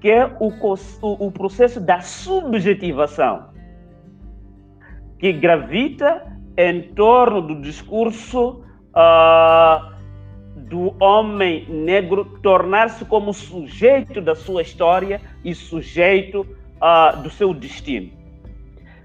que 0.00 0.10
é 0.10 0.26
o, 0.40 0.48
o, 0.48 1.26
o 1.26 1.32
processo 1.32 1.80
da 1.80 2.00
subjetivação, 2.00 3.48
que 5.18 5.32
gravita 5.32 6.32
em 6.56 6.82
torno 6.94 7.42
do 7.42 7.60
discurso 7.60 8.62
uh, 8.94 9.94
do 10.56 10.94
homem 11.02 11.66
negro 11.68 12.38
tornar-se 12.42 13.04
como 13.04 13.32
sujeito 13.32 14.20
da 14.20 14.34
sua 14.34 14.62
história 14.62 15.20
e 15.44 15.54
sujeito 15.54 16.46
uh, 16.76 17.20
do 17.22 17.30
seu 17.30 17.52
destino. 17.52 18.23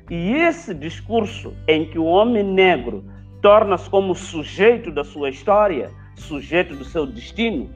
E 0.09 0.33
esse 0.33 0.73
discurso 0.73 1.53
em 1.67 1.85
que 1.85 1.99
o 1.99 2.05
homem 2.05 2.43
negro 2.43 3.03
torna-se 3.41 3.89
como 3.89 4.15
sujeito 4.15 4.91
da 4.91 5.03
sua 5.03 5.29
história, 5.29 5.91
sujeito 6.15 6.75
do 6.75 6.83
seu 6.83 7.05
destino, 7.05 7.69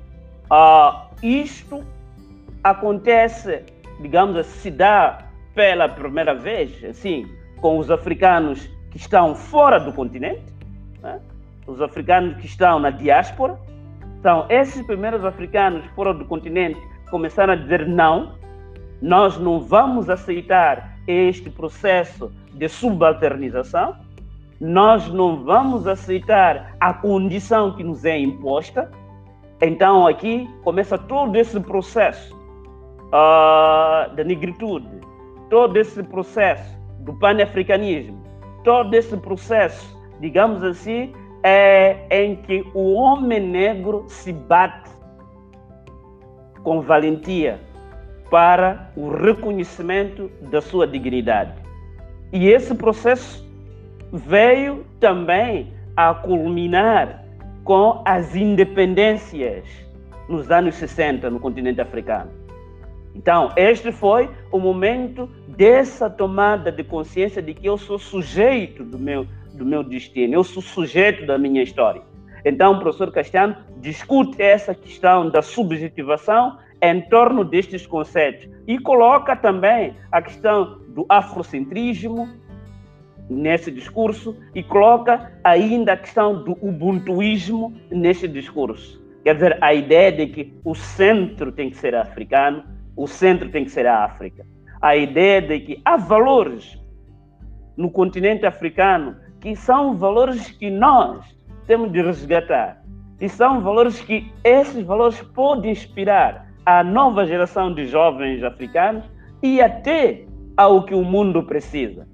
uh, 0.52 1.08
isto 1.22 1.84
acontece, 2.64 3.64
digamos 4.02 4.36
assim, 4.38 4.60
se 4.60 4.72
dá 4.72 5.26
pela 5.54 5.88
primeira 5.88 6.34
vez, 6.34 6.84
assim, 6.84 7.30
com 7.62 7.78
os 7.78 7.92
africanos 7.92 8.68
que 8.90 8.98
estão 8.98 9.36
fora 9.36 9.80
do 9.80 9.94
continente, 9.94 10.44
né? 11.02 11.20
os 11.68 11.82
africanos 11.82 12.38
que 12.38 12.46
estão 12.46 12.80
na 12.80 12.90
diáspora. 12.90 13.58
Então, 14.20 14.46
esses 14.50 14.86
primeiros 14.86 15.24
africanos 15.24 15.86
fora 15.96 16.14
do 16.14 16.26
continente 16.26 16.80
começaram 17.10 17.54
a 17.54 17.56
dizer 17.56 17.88
não, 17.88 18.36
nós 19.02 19.38
não 19.38 19.60
vamos 19.60 20.10
aceitar 20.10 20.93
este 21.08 21.50
processo 21.50 22.32
de 22.54 22.68
subalternização, 22.68 23.96
nós 24.60 25.12
não 25.12 25.44
vamos 25.44 25.88
aceitar 25.88 26.76
a 26.80 26.94
condição 26.94 27.76
que 27.76 27.84
nos 27.84 28.06
é 28.06 28.18
imposta. 28.18 28.90
Então, 29.62 30.08
aqui 30.08 30.50
começa 30.64 30.98
todo 30.98 31.36
esse 31.36 31.60
processo 31.60 32.36
uh, 33.08 34.16
da 34.16 34.24
negritude, 34.24 34.88
todo 35.50 35.78
esse 35.78 36.02
processo 36.04 36.78
do 37.00 37.14
panafricanismo, 37.14 38.24
todo 38.64 38.94
esse 38.94 39.18
processo, 39.18 40.00
digamos 40.20 40.64
assim, 40.64 41.14
é 41.44 42.08
em 42.10 42.38
que 42.38 42.66
o 42.74 42.94
homem 42.94 43.42
negro 43.42 44.06
se 44.08 44.32
bate 44.32 44.90
com 46.64 46.82
valentia 46.82 47.60
para 48.34 48.90
o 48.96 49.10
reconhecimento 49.10 50.28
da 50.50 50.60
sua 50.60 50.88
dignidade. 50.88 51.54
E 52.32 52.48
esse 52.48 52.74
processo 52.74 53.48
veio 54.12 54.88
também 55.00 55.72
a 55.96 56.16
culminar 56.16 57.24
com 57.64 58.02
as 58.04 58.36
independências 58.36 59.66
nos 60.28 60.50
anos 60.50 60.74
60 60.74 61.30
no 61.30 61.40
continente 61.40 61.80
africano. 61.80 62.32
Então, 63.14 63.52
este 63.56 63.92
foi 63.92 64.28
o 64.52 64.58
momento 64.58 65.30
dessa 65.50 66.10
tomada 66.10 66.72
de 66.72 66.84
consciência 66.84 67.40
de 67.40 67.54
que 67.54 67.68
eu 67.68 67.78
sou 67.78 68.00
sujeito 68.00 68.84
do 68.84 68.98
meu 68.98 69.28
do 69.54 69.64
meu 69.64 69.84
destino, 69.84 70.34
eu 70.34 70.44
sou 70.44 70.64
sujeito 70.64 71.28
da 71.28 71.38
minha 71.38 71.62
história. 71.62 72.02
Então, 72.44 72.74
o 72.74 72.80
professor 72.80 73.12
Castiano 73.12 73.56
discute 73.78 74.42
essa 74.42 74.74
questão 74.74 75.30
da 75.30 75.44
subjetivação 75.44 76.58
em 76.84 77.02
torno 77.02 77.46
destes 77.46 77.88
conceitos 77.88 78.50
e 78.68 78.78
coloca 78.78 79.36
também 79.38 79.96
a 80.12 80.22
questão 80.22 80.82
do 80.90 81.06
afrocentrismo 81.08 82.28
nesse 83.30 83.72
discurso 83.72 84.38
e 84.54 84.62
coloca 84.62 85.32
ainda 85.44 85.94
a 85.94 85.98
questão 85.98 86.44
do 86.44 86.52
ubuntuísmo 86.62 87.74
nesse 87.90 88.28
discurso. 88.28 89.02
Quer 89.24 89.36
dizer, 89.36 89.58
a 89.64 89.74
ideia 89.74 90.12
de 90.12 90.28
que 90.28 90.54
o 90.66 90.76
centro 90.76 91.54
tem 91.54 91.70
que 91.70 91.78
ser 91.78 91.96
africano, 91.96 92.66
o 92.98 93.08
centro 93.08 93.50
tem 93.50 93.64
que 93.64 93.72
ser 93.72 93.88
a 93.88 94.04
África. 94.04 94.46
A 94.82 94.98
ideia 94.98 95.42
de 95.42 95.62
que 95.62 95.82
há 95.86 95.96
valores 95.96 96.78
no 97.78 97.90
continente 97.90 98.46
africano 98.46 99.16
que 99.40 99.56
são 99.56 99.96
valores 99.96 100.52
que 100.52 100.70
nós 100.70 101.26
temos 101.66 101.94
de 101.94 102.02
resgatar. 102.02 102.84
E 103.22 103.30
são 103.30 103.62
valores 103.62 104.02
que 104.02 104.30
esses 104.44 104.84
valores 104.84 105.22
podem 105.22 105.72
inspirar 105.72 106.53
a 106.66 106.84
nova 106.84 107.26
geração 107.26 107.74
de 107.74 107.86
jovens 107.86 108.44
africanos 108.44 109.04
e 109.42 109.62
até 109.62 110.26
ao 110.56 110.84
que 110.86 110.96
o 110.96 111.04
mundo 111.04 111.44
precisa. 111.44 112.08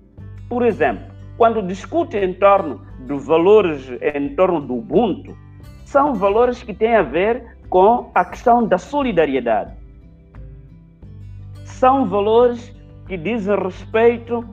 Por 0.48 0.66
exemplo, 0.66 1.06
quando 1.38 1.62
discute 1.62 2.18
em 2.18 2.34
torno 2.34 2.82
dos 3.02 3.26
valores 3.26 3.90
em 4.14 4.36
torno 4.36 4.60
do 4.62 4.78
Ubuntu, 4.78 5.36
são 5.86 6.14
valores 6.14 6.62
que 6.64 6.74
têm 6.74 6.96
a 6.96 7.02
ver 7.02 7.58
com 7.70 8.12
a 8.14 8.26
questão 8.26 8.68
da 8.68 8.78
solidariedade. 8.78 9.74
São 11.64 12.06
valores 12.08 12.76
que 13.08 13.18
dizem 13.18 13.56
respeito 13.56 14.46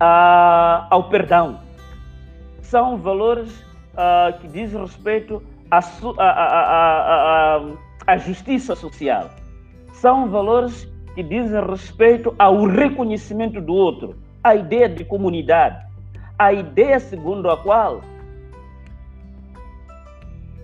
a, 0.00 0.86
ao 0.90 1.08
perdão. 1.08 1.60
São 2.62 2.96
valores 2.98 3.64
a, 3.96 4.32
que 4.40 4.48
dizem 4.48 4.80
respeito 4.80 5.42
à 5.70 5.78
a, 6.18 7.60
justiça 8.16 8.74
social. 8.74 9.30
São 9.92 10.30
valores 10.30 10.90
que 11.14 11.22
dizem 11.22 11.60
respeito 11.66 12.34
ao 12.38 12.64
reconhecimento 12.64 13.60
do 13.60 13.74
outro, 13.74 14.16
à 14.42 14.54
ideia 14.54 14.88
de 14.88 15.04
comunidade, 15.04 15.84
a 16.38 16.52
ideia 16.52 17.00
segundo 17.00 17.50
a 17.50 17.56
qual 17.56 18.00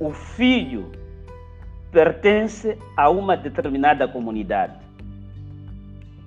o 0.00 0.10
filho 0.10 0.90
pertence 1.90 2.78
a 2.96 3.10
uma 3.10 3.36
determinada 3.36 4.06
comunidade. 4.08 4.74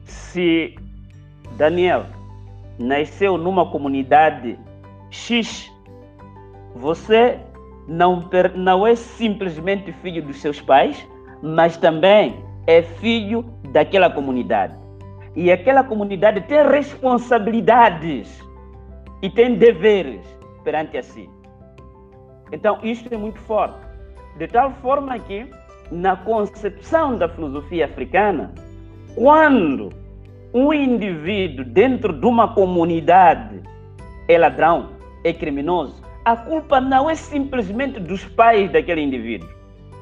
Se 0.04 0.76
Daniel 1.58 2.06
nasceu 2.78 3.38
numa 3.38 3.70
comunidade 3.70 4.58
X, 5.10 5.72
você 6.76 7.40
não, 7.88 8.30
não 8.56 8.86
é 8.86 8.96
simplesmente 8.96 9.92
filho 10.02 10.22
dos 10.22 10.42
seus 10.42 10.60
pais, 10.62 11.08
mas 11.42 11.78
também 11.78 12.44
é 12.66 12.82
filho 12.82 13.44
daquela 13.72 14.10
comunidade. 14.10 14.76
E 15.36 15.52
aquela 15.52 15.84
comunidade 15.84 16.42
tem 16.42 16.68
responsabilidades 16.68 18.44
e 19.22 19.30
tem 19.30 19.56
deveres 19.56 20.22
perante 20.64 20.98
a 20.98 21.04
si. 21.04 21.30
Então, 22.52 22.80
isto 22.84 23.14
é 23.14 23.18
muito 23.18 23.40
forte. 23.42 23.80
De 24.38 24.48
tal 24.48 24.72
forma 24.82 25.18
que, 25.20 25.48
na 25.92 26.16
concepção 26.16 27.16
da 27.16 27.30
filosofia 27.30 27.86
africana, 27.86 28.52
quando 29.16 29.90
um 30.54 30.74
indivíduo 30.74 31.66
dentro 31.66 32.14
de 32.14 32.26
uma 32.26 32.54
comunidade 32.54 33.62
é 34.28 34.38
ladrão, 34.38 34.90
é 35.24 35.34
criminoso, 35.34 36.02
a 36.28 36.36
culpa 36.36 36.82
não 36.82 37.10
é 37.10 37.16
simplesmente 37.16 38.02
dos 38.02 38.26
pais 38.26 38.70
daquele 38.70 39.00
indivíduo. 39.00 39.48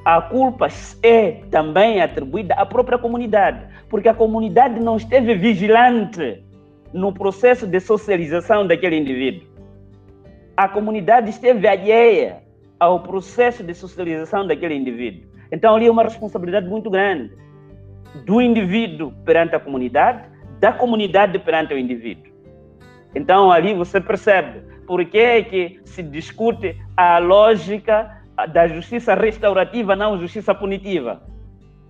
A 0.03 0.19
culpa 0.19 0.67
é 1.03 1.33
também 1.51 2.01
atribuída 2.01 2.55
à 2.55 2.65
própria 2.65 2.97
comunidade, 2.97 3.63
porque 3.87 4.09
a 4.09 4.13
comunidade 4.15 4.79
não 4.79 4.97
esteve 4.97 5.35
vigilante 5.35 6.43
no 6.91 7.13
processo 7.13 7.67
de 7.67 7.79
socialização 7.79 8.65
daquele 8.65 8.97
indivíduo. 8.97 9.47
A 10.57 10.67
comunidade 10.67 11.29
esteve 11.29 11.67
alheia 11.67 12.37
ao 12.79 13.01
processo 13.03 13.63
de 13.63 13.75
socialização 13.75 14.47
daquele 14.47 14.73
indivíduo. 14.73 15.29
Então, 15.51 15.75
ali 15.75 15.85
é 15.85 15.91
uma 15.91 16.01
responsabilidade 16.01 16.67
muito 16.67 16.89
grande 16.89 17.31
do 18.25 18.41
indivíduo 18.41 19.13
perante 19.23 19.55
a 19.55 19.59
comunidade, 19.59 20.23
da 20.59 20.73
comunidade 20.73 21.37
perante 21.37 21.75
o 21.75 21.77
indivíduo. 21.77 22.33
Então, 23.13 23.51
ali 23.51 23.75
você 23.75 24.01
percebe 24.01 24.64
por 24.87 25.03
que, 25.05 25.17
é 25.17 25.43
que 25.43 25.79
se 25.85 26.03
discute 26.03 26.77
a 26.95 27.17
lógica 27.17 28.21
da 28.51 28.67
justiça 28.67 29.13
restaurativa, 29.15 29.95
não 29.95 30.19
justiça 30.19 30.53
punitiva. 30.53 31.21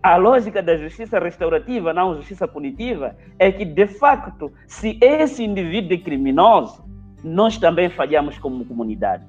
A 0.03 0.17
lógica 0.17 0.61
da 0.61 0.77
justiça 0.77 1.17
restaurativa, 1.19 1.91
não 1.91 2.15
justiça 2.15 2.47
punitiva, 2.47 3.15
é 3.39 3.51
que, 3.51 3.65
de 3.65 3.87
facto, 3.87 4.51
se 4.67 4.99
esse 5.01 5.43
indivíduo 5.43 5.93
é 5.93 5.97
criminoso, 5.97 6.85
nós 7.23 7.57
também 7.57 7.89
falhamos 7.89 8.37
como 8.37 8.65
comunidade. 8.65 9.23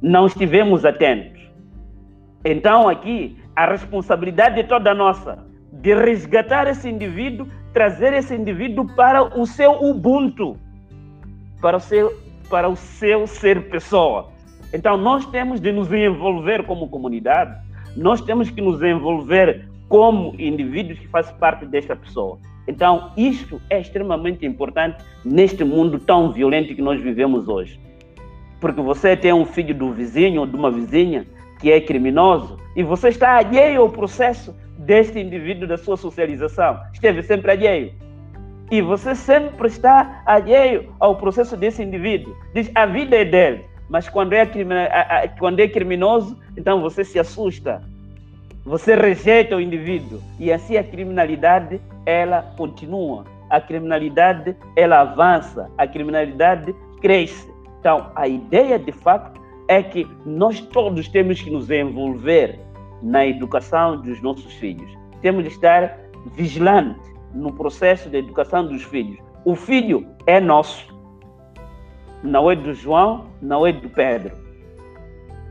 Não 0.00 0.26
estivemos 0.26 0.84
atentos. 0.84 1.42
Então, 2.44 2.88
aqui, 2.88 3.36
a 3.56 3.66
responsabilidade 3.66 4.60
é 4.60 4.62
toda 4.62 4.94
nossa 4.94 5.44
de 5.72 5.94
resgatar 5.94 6.68
esse 6.68 6.88
indivíduo, 6.88 7.48
trazer 7.72 8.12
esse 8.12 8.34
indivíduo 8.34 8.86
para 8.94 9.36
o 9.36 9.44
seu 9.44 9.72
Ubuntu, 9.82 10.56
para 11.60 11.76
o 11.76 11.80
seu, 11.80 12.12
para 12.52 12.68
o 12.68 12.76
seu 12.76 13.26
ser 13.26 13.70
pessoa. 13.70 14.28
Então, 14.74 14.98
nós 14.98 15.24
temos 15.24 15.58
de 15.58 15.72
nos 15.72 15.90
envolver 15.90 16.66
como 16.66 16.86
comunidade, 16.86 17.58
nós 17.96 18.20
temos 18.20 18.50
que 18.50 18.60
nos 18.60 18.82
envolver 18.82 19.66
como 19.88 20.34
indivíduos 20.38 20.98
que 20.98 21.08
fazem 21.08 21.34
parte 21.36 21.64
desta 21.64 21.96
pessoa. 21.96 22.38
Então, 22.68 23.10
isto 23.16 23.58
é 23.70 23.80
extremamente 23.80 24.44
importante 24.44 25.02
neste 25.24 25.64
mundo 25.64 25.98
tão 25.98 26.30
violento 26.30 26.74
que 26.74 26.82
nós 26.82 27.00
vivemos 27.00 27.48
hoje. 27.48 27.80
Porque 28.60 28.82
você 28.82 29.16
tem 29.16 29.32
um 29.32 29.46
filho 29.46 29.74
do 29.74 29.90
vizinho 29.90 30.42
ou 30.42 30.46
de 30.46 30.54
uma 30.54 30.70
vizinha 30.70 31.26
que 31.58 31.72
é 31.72 31.80
criminoso 31.80 32.58
e 32.76 32.82
você 32.82 33.08
está 33.08 33.38
alheio 33.38 33.80
ao 33.80 33.88
processo 33.88 34.54
deste 34.76 35.18
indivíduo 35.18 35.66
da 35.66 35.78
sua 35.78 35.96
socialização. 35.96 36.78
Esteve 36.92 37.22
sempre 37.22 37.50
alheio. 37.50 38.01
E 38.72 38.80
você 38.80 39.14
sempre 39.14 39.68
está 39.68 40.22
alheio 40.24 40.94
ao 40.98 41.16
processo 41.16 41.58
desse 41.58 41.82
indivíduo. 41.82 42.34
Diz, 42.54 42.70
a 42.74 42.86
vida 42.86 43.14
é 43.14 43.22
dele. 43.22 43.66
Mas 43.86 44.08
quando 44.08 44.32
é, 44.32 44.46
quando 45.38 45.60
é 45.60 45.68
criminoso, 45.68 46.38
então 46.56 46.80
você 46.80 47.04
se 47.04 47.18
assusta. 47.18 47.82
Você 48.64 48.94
rejeita 48.94 49.56
o 49.56 49.60
indivíduo. 49.60 50.22
E 50.40 50.50
assim 50.50 50.78
a 50.78 50.82
criminalidade, 50.82 51.82
ela 52.06 52.40
continua. 52.56 53.26
A 53.50 53.60
criminalidade, 53.60 54.56
ela 54.74 55.02
avança. 55.02 55.70
A 55.76 55.86
criminalidade 55.86 56.74
cresce. 57.02 57.52
Então, 57.78 58.10
a 58.16 58.26
ideia, 58.26 58.78
de 58.78 58.92
facto, 58.92 59.38
é 59.68 59.82
que 59.82 60.08
nós 60.24 60.62
todos 60.62 61.08
temos 61.08 61.42
que 61.42 61.50
nos 61.50 61.70
envolver 61.70 62.58
na 63.02 63.26
educação 63.26 64.00
dos 64.00 64.22
nossos 64.22 64.54
filhos. 64.54 64.90
Temos 65.20 65.42
de 65.44 65.50
estar 65.50 65.94
vigilantes 66.34 67.11
no 67.34 67.52
processo 67.52 68.08
de 68.08 68.18
educação 68.18 68.66
dos 68.66 68.82
filhos. 68.82 69.18
O 69.44 69.54
filho 69.54 70.06
é 70.26 70.40
nosso 70.40 70.92
não 72.22 72.50
é 72.50 72.54
do 72.54 72.72
João, 72.72 73.26
não 73.40 73.66
é 73.66 73.72
do 73.72 73.88
Pedro. 73.88 74.36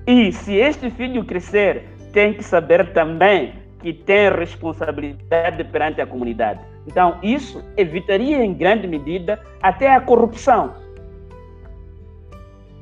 E 0.07 0.31
se 0.31 0.55
este 0.55 0.89
filho 0.89 1.23
crescer, 1.25 1.83
tem 2.13 2.33
que 2.33 2.43
saber 2.43 2.93
também 2.93 3.53
que 3.79 3.93
tem 3.93 4.29
responsabilidade 4.29 5.63
perante 5.65 6.01
a 6.01 6.07
comunidade. 6.07 6.61
Então, 6.87 7.17
isso 7.21 7.63
evitaria 7.77 8.43
em 8.43 8.53
grande 8.53 8.87
medida 8.87 9.39
até 9.61 9.93
a 9.93 10.01
corrupção, 10.01 10.73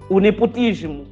o 0.09 0.19
nepotismo. 0.19 1.05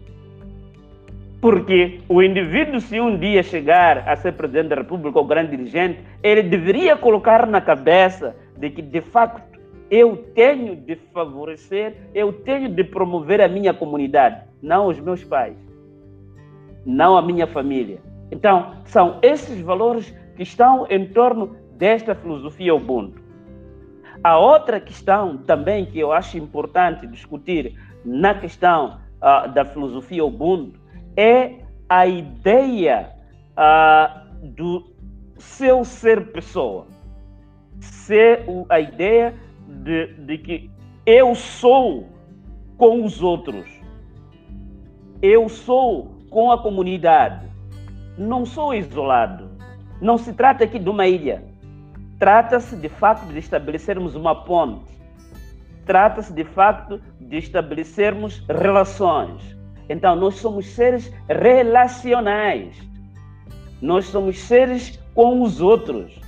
Porque 1.39 2.01
o 2.09 2.21
indivíduo, 2.23 2.79
se 2.79 2.99
um 2.99 3.17
dia 3.17 3.43
chegar 3.43 4.09
a 4.09 4.15
ser 4.15 4.33
presidente 4.33 4.69
da 4.69 4.75
República 4.77 5.19
ou 5.19 5.25
grande 5.25 5.55
dirigente, 5.55 5.99
ele 6.23 6.41
deveria 6.41 6.97
colocar 6.97 7.45
na 7.45 7.61
cabeça 7.61 8.35
de 8.57 8.71
que, 8.71 8.81
de 8.81 9.01
facto, 9.01 9.59
eu 9.89 10.17
tenho 10.33 10.75
de 10.75 10.95
favorecer, 11.13 11.95
eu 12.13 12.33
tenho 12.33 12.69
de 12.69 12.83
promover 12.83 13.39
a 13.39 13.47
minha 13.47 13.73
comunidade, 13.73 14.41
não 14.61 14.87
os 14.87 14.99
meus 14.99 15.23
pais, 15.23 15.55
não 16.85 17.15
a 17.15 17.21
minha 17.21 17.45
família. 17.45 17.99
Então, 18.31 18.73
são 18.85 19.19
esses 19.21 19.61
valores 19.61 20.13
que 20.35 20.43
estão 20.43 20.87
em 20.89 21.05
torno 21.07 21.55
desta 21.77 22.15
filosofia 22.15 22.73
Ubuntu. 22.73 23.21
A 24.23 24.37
outra 24.37 24.79
questão 24.79 25.37
também 25.37 25.85
que 25.85 25.99
eu 25.99 26.11
acho 26.11 26.37
importante 26.37 27.05
discutir 27.07 27.75
na 28.03 28.33
questão 28.33 28.99
uh, 29.21 29.47
da 29.53 29.63
filosofia 29.63 30.25
Ubuntu 30.25 30.86
é 31.17 31.55
a 31.89 32.05
ideia 32.05 33.11
uh, 33.57 34.47
do 34.49 34.95
seu 35.37 35.83
ser 35.83 36.31
pessoa, 36.31 36.87
ser 37.79 38.45
a 38.69 38.79
ideia 38.79 39.33
de, 39.67 40.13
de 40.13 40.37
que 40.37 40.71
eu 41.05 41.33
sou 41.33 42.07
com 42.77 43.03
os 43.03 43.21
outros, 43.23 43.67
eu 45.21 45.49
sou 45.49 46.15
com 46.29 46.51
a 46.51 46.61
comunidade, 46.61 47.47
não 48.17 48.45
sou 48.45 48.73
isolado. 48.73 49.49
Não 49.99 50.17
se 50.17 50.31
trata 50.33 50.63
aqui 50.63 50.77
de 50.77 50.89
uma 50.89 51.07
ilha. 51.07 51.43
Trata-se 52.19 52.75
de 52.75 52.87
facto 52.87 53.25
de 53.27 53.39
estabelecermos 53.39 54.13
uma 54.13 54.43
ponte. 54.43 54.85
Trata-se 55.85 56.31
de 56.33 56.43
facto 56.43 57.01
de 57.19 57.37
estabelecermos 57.37 58.43
relações. 58.47 59.56
Então, 59.89 60.15
nós 60.15 60.35
somos 60.35 60.67
seres 60.67 61.11
relacionais. 61.27 62.75
Nós 63.81 64.05
somos 64.05 64.39
seres 64.39 64.99
com 65.13 65.41
os 65.41 65.61
outros. 65.61 66.19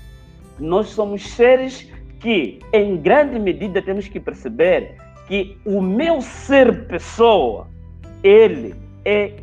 Nós 0.59 0.89
somos 0.89 1.23
seres 1.23 1.91
que, 2.19 2.59
em 2.73 2.97
grande 2.97 3.39
medida, 3.39 3.81
temos 3.81 4.07
que 4.07 4.19
perceber 4.19 4.95
que 5.27 5.57
o 5.65 5.81
meu 5.81 6.21
ser 6.21 6.87
pessoa, 6.87 7.67
ele 8.23 8.75
é 9.05 9.33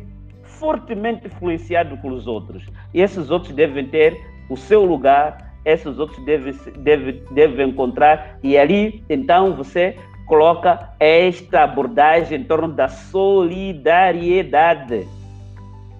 fortemente 0.43 1.27
influenciado 1.27 1.97
pelos 1.97 2.27
outros. 2.27 2.65
E 2.93 3.01
esses 3.01 3.29
outros 3.29 3.53
devem 3.53 3.87
ter 3.87 4.17
o 4.49 4.57
seu 4.57 4.83
lugar, 4.85 5.53
esses 5.65 5.97
outros 5.99 6.23
devem, 6.25 6.53
devem, 6.79 7.23
devem 7.31 7.69
encontrar, 7.69 8.39
e 8.43 8.57
ali, 8.57 9.03
então, 9.09 9.55
você 9.55 9.95
coloca 10.27 10.91
esta 10.99 11.63
abordagem 11.63 12.41
em 12.41 12.43
torno 12.43 12.67
da 12.67 12.87
solidariedade. 12.87 15.07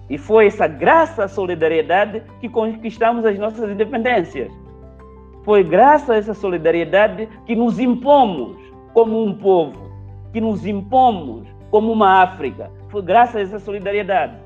E 0.08 0.16
foi 0.16 0.46
essa 0.46 0.68
graça 0.68 1.24
à 1.24 1.28
solidariedade 1.28 2.22
que 2.40 2.48
conquistamos 2.48 3.24
as 3.24 3.36
nossas 3.38 3.68
independências. 3.70 4.52
Foi 5.44 5.64
graças 5.64 6.10
a 6.10 6.16
essa 6.16 6.34
solidariedade 6.34 7.26
que 7.46 7.56
nos 7.56 7.78
impomos 7.78 8.56
como 8.92 9.24
um 9.24 9.32
povo, 9.34 9.90
que 10.32 10.40
nos 10.40 10.66
impomos 10.66 11.48
como 11.70 11.90
uma 11.90 12.22
África. 12.22 12.70
Foi 12.88 13.00
graças 13.02 13.36
a 13.36 13.40
essa 13.40 13.58
solidariedade. 13.58 14.36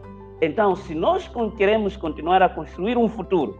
Então, 0.40 0.76
se 0.76 0.94
nós 0.94 1.30
queremos 1.56 1.96
continuar 1.96 2.40
a 2.42 2.48
construir 2.48 2.96
um 2.96 3.08
futuro, 3.08 3.58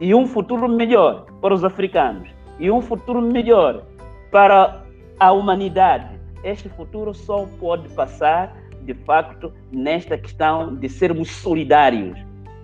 e 0.00 0.12
um 0.14 0.26
futuro 0.26 0.68
melhor 0.68 1.26
para 1.40 1.54
os 1.54 1.64
africanos, 1.64 2.28
e 2.58 2.68
um 2.70 2.80
futuro 2.80 3.22
melhor 3.22 3.82
para 4.30 4.83
a 5.18 5.32
humanidade, 5.32 6.18
este 6.42 6.68
futuro 6.68 7.14
só 7.14 7.46
pode 7.58 7.88
passar, 7.90 8.54
de 8.82 8.94
facto, 8.94 9.52
nesta 9.72 10.18
questão 10.18 10.74
de 10.74 10.88
sermos 10.88 11.30
solidários 11.30 12.18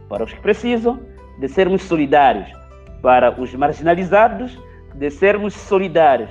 para 0.09 0.25
os 0.25 0.33
que 0.33 0.41
precisam, 0.41 1.01
de 1.39 1.49
sermos 1.49 1.83
solidários 1.83 2.51
para 3.01 3.41
os 3.41 3.55
marginalizados, 3.55 4.59
de 4.95 5.11
sermos 5.11 5.55
solidários 5.55 6.31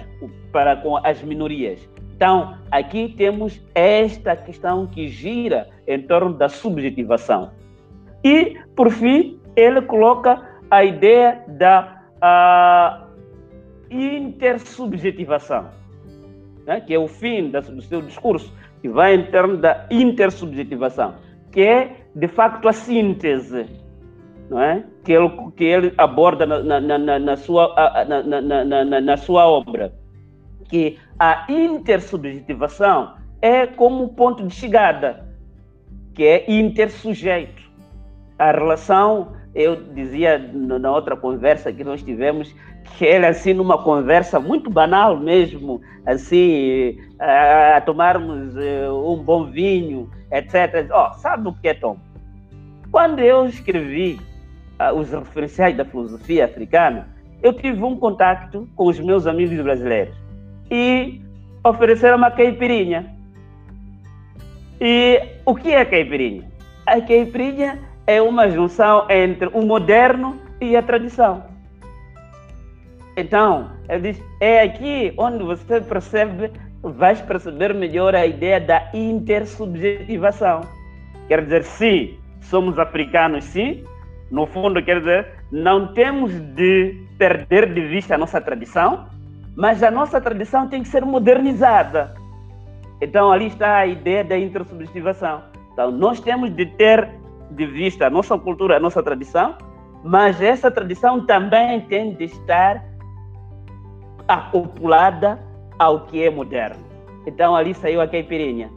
para 0.51 0.75
com 0.75 0.97
as 0.97 1.23
minorias. 1.23 1.89
Então, 2.15 2.57
aqui 2.69 3.15
temos 3.17 3.59
esta 3.73 4.35
questão 4.35 4.85
que 4.85 5.07
gira 5.07 5.69
em 5.87 6.01
torno 6.01 6.33
da 6.33 6.49
subjetivação. 6.49 7.51
E, 8.23 8.57
por 8.75 8.91
fim, 8.91 9.39
ele 9.55 9.81
coloca 9.81 10.47
a 10.69 10.83
ideia 10.83 11.41
da 11.47 12.03
a, 12.21 13.07
intersubjetivação 13.89 15.79
né, 16.69 16.79
que 16.79 16.93
é 16.93 16.99
o 16.99 17.07
fim 17.07 17.49
do 17.49 17.81
seu 17.81 17.99
discurso, 17.99 18.53
que 18.79 18.87
vai 18.87 19.15
em 19.15 19.23
termos 19.31 19.59
da 19.59 19.87
intersubjetivação, 19.89 21.15
que 21.51 21.61
é, 21.61 22.05
de 22.15 22.27
facto, 22.27 22.69
a 22.69 22.73
síntese 22.73 23.65
não 24.51 24.61
é? 24.61 24.83
que, 25.03 25.11
ele, 25.11 25.29
que 25.57 25.63
ele 25.63 25.93
aborda 25.97 26.45
na, 26.45 26.79
na, 26.79 26.97
na, 26.99 27.19
na 27.19 27.35
sua, 27.35 27.73
na 29.01 29.17
sua 29.17 29.47
obra. 29.47 29.93
Que 30.67 30.99
a 31.17 31.47
intersubjetivação 31.49 33.15
é 33.41 33.65
como 33.65 34.09
ponto 34.09 34.45
de 34.45 34.53
chegada, 34.53 35.27
que 36.13 36.23
é 36.23 36.51
intersujeito. 36.51 37.63
A 38.37 38.51
relação, 38.51 39.33
eu 39.55 39.75
dizia 39.93 40.37
na 40.37 40.91
outra 40.91 41.15
conversa 41.15 41.73
que 41.73 41.83
nós 41.83 42.03
tivemos, 42.03 42.53
que 42.97 43.05
ele 43.05 43.25
assim 43.25 43.53
numa 43.53 43.77
conversa 43.77 44.39
muito 44.39 44.69
banal 44.69 45.17
mesmo, 45.17 45.81
assim, 46.05 46.97
a, 47.19 47.81
tomarmos 47.81 48.55
uh, 48.55 49.13
um 49.13 49.23
bom 49.23 49.45
vinho, 49.45 50.09
etc. 50.31 50.87
Oh, 50.93 51.13
sabe 51.15 51.49
o 51.49 51.53
que 51.53 51.67
é 51.67 51.73
Tom? 51.73 51.97
Quando 52.91 53.19
eu 53.19 53.45
escrevi 53.47 54.19
uh, 54.79 54.95
os 54.95 55.11
referenciais 55.11 55.75
da 55.75 55.85
filosofia 55.85 56.45
africana, 56.45 57.07
eu 57.41 57.53
tive 57.53 57.83
um 57.83 57.95
contato 57.95 58.67
com 58.75 58.87
os 58.87 58.99
meus 58.99 59.25
amigos 59.25 59.59
brasileiros 59.61 60.15
e 60.69 61.21
ofereceram 61.63 62.17
uma 62.17 62.31
caipirinha. 62.31 63.15
E 64.79 65.21
o 65.45 65.55
que 65.55 65.71
é 65.71 65.83
caipirinha? 65.83 66.49
A 66.85 67.01
caipirinha 67.01 67.88
é 68.09 68.19
uma 68.19 68.49
junção 68.49 69.05
entre 69.07 69.51
o 69.53 69.61
moderno 69.61 70.41
e 70.59 70.75
a 70.75 70.81
tradição. 70.81 71.43
Então, 73.15 73.69
ele 73.87 74.13
diz, 74.13 74.23
é 74.41 74.61
aqui 74.61 75.13
onde 75.15 75.43
você 75.43 75.79
percebe, 75.79 76.51
vais 76.81 77.21
perceber 77.21 77.71
melhor 77.71 78.15
a 78.15 78.25
ideia 78.25 78.59
da 78.59 78.89
intersubjetivação. 78.95 80.61
Quer 81.27 81.43
dizer, 81.43 81.63
sim, 81.63 82.17
somos 82.41 82.79
africanos, 82.79 83.43
sim. 83.43 83.83
No 84.31 84.47
fundo, 84.47 84.81
quer 84.81 85.01
dizer, 85.01 85.27
não 85.51 85.93
temos 85.93 86.33
de 86.55 87.05
perder 87.19 87.71
de 87.71 87.81
vista 87.81 88.15
a 88.15 88.17
nossa 88.17 88.41
tradição, 88.41 89.07
mas 89.55 89.83
a 89.83 89.91
nossa 89.91 90.19
tradição 90.19 90.67
tem 90.67 90.81
que 90.81 90.87
ser 90.87 91.05
modernizada. 91.05 92.15
Então, 92.99 93.31
ali 93.31 93.45
está 93.45 93.77
a 93.77 93.85
ideia 93.85 94.23
da 94.23 94.35
intersubjetivação. 94.35 95.43
Então, 95.73 95.91
nós 95.91 96.19
temos 96.19 96.49
de 96.55 96.65
ter 96.65 97.18
de 97.51 97.65
vista 97.65 98.07
a 98.07 98.09
nossa 98.09 98.37
cultura, 98.37 98.77
a 98.77 98.79
nossa 98.79 99.01
tradição, 99.01 99.57
mas 100.03 100.41
essa 100.41 100.71
tradição 100.71 101.25
também 101.25 101.81
tem 101.81 102.13
de 102.13 102.25
estar 102.25 102.83
acoplada 104.27 105.39
ao 105.77 106.05
que 106.05 106.23
é 106.23 106.29
moderno. 106.29 106.83
Então 107.25 107.55
ali 107.55 107.73
saiu 107.73 108.01
a 108.01 108.07
caipirinha. 108.07 108.69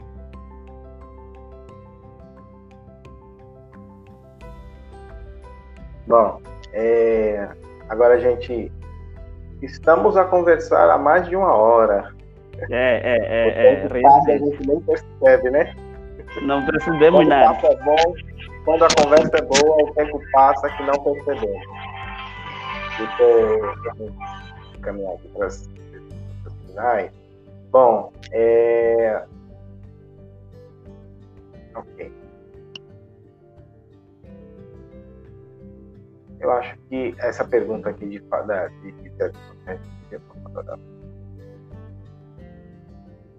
Bom, 6.07 6.41
é, 6.73 7.47
agora 7.89 8.15
a 8.15 8.19
gente 8.19 8.71
estamos 9.61 10.17
a 10.17 10.25
conversar 10.25 10.89
há 10.89 10.97
mais 10.97 11.27
de 11.27 11.35
uma 11.35 11.55
hora. 11.55 12.11
É, 12.69 12.71
é, 12.71 13.17
é. 13.17 13.85
é, 13.85 14.01
passa, 14.01 14.31
a 14.31 14.37
gente 14.37 14.67
nem 14.67 14.79
percebe, 14.81 15.49
né? 15.49 15.73
Não 16.41 16.65
percebemos 16.65 17.21
quando 17.21 17.29
nada. 17.29 17.51
O 17.51 17.55
papo 17.55 17.67
é 17.67 17.75
bom, 17.83 18.15
quando 18.63 18.83
a 18.85 18.87
conversa 18.95 19.37
é 19.37 19.41
boa, 19.41 19.83
o 19.83 19.93
tempo 19.93 20.21
passa 20.31 20.69
que 20.69 20.83
não 20.83 20.93
percebemos. 21.03 21.65
Então, 22.99 24.81
caminhar 24.81 25.13
aqui 25.15 25.27
para 25.29 25.47
as 25.47 25.69
finais. 26.67 27.11
Bom, 27.71 28.13
é... 28.31 29.25
Ok. 31.75 32.13
Eu 36.39 36.51
acho 36.51 36.77
que 36.89 37.15
essa 37.19 37.45
pergunta 37.45 37.89
aqui 37.89 38.05
de 38.05 38.19
de, 38.19 38.91
de, 38.91 39.09
de, 39.09 40.19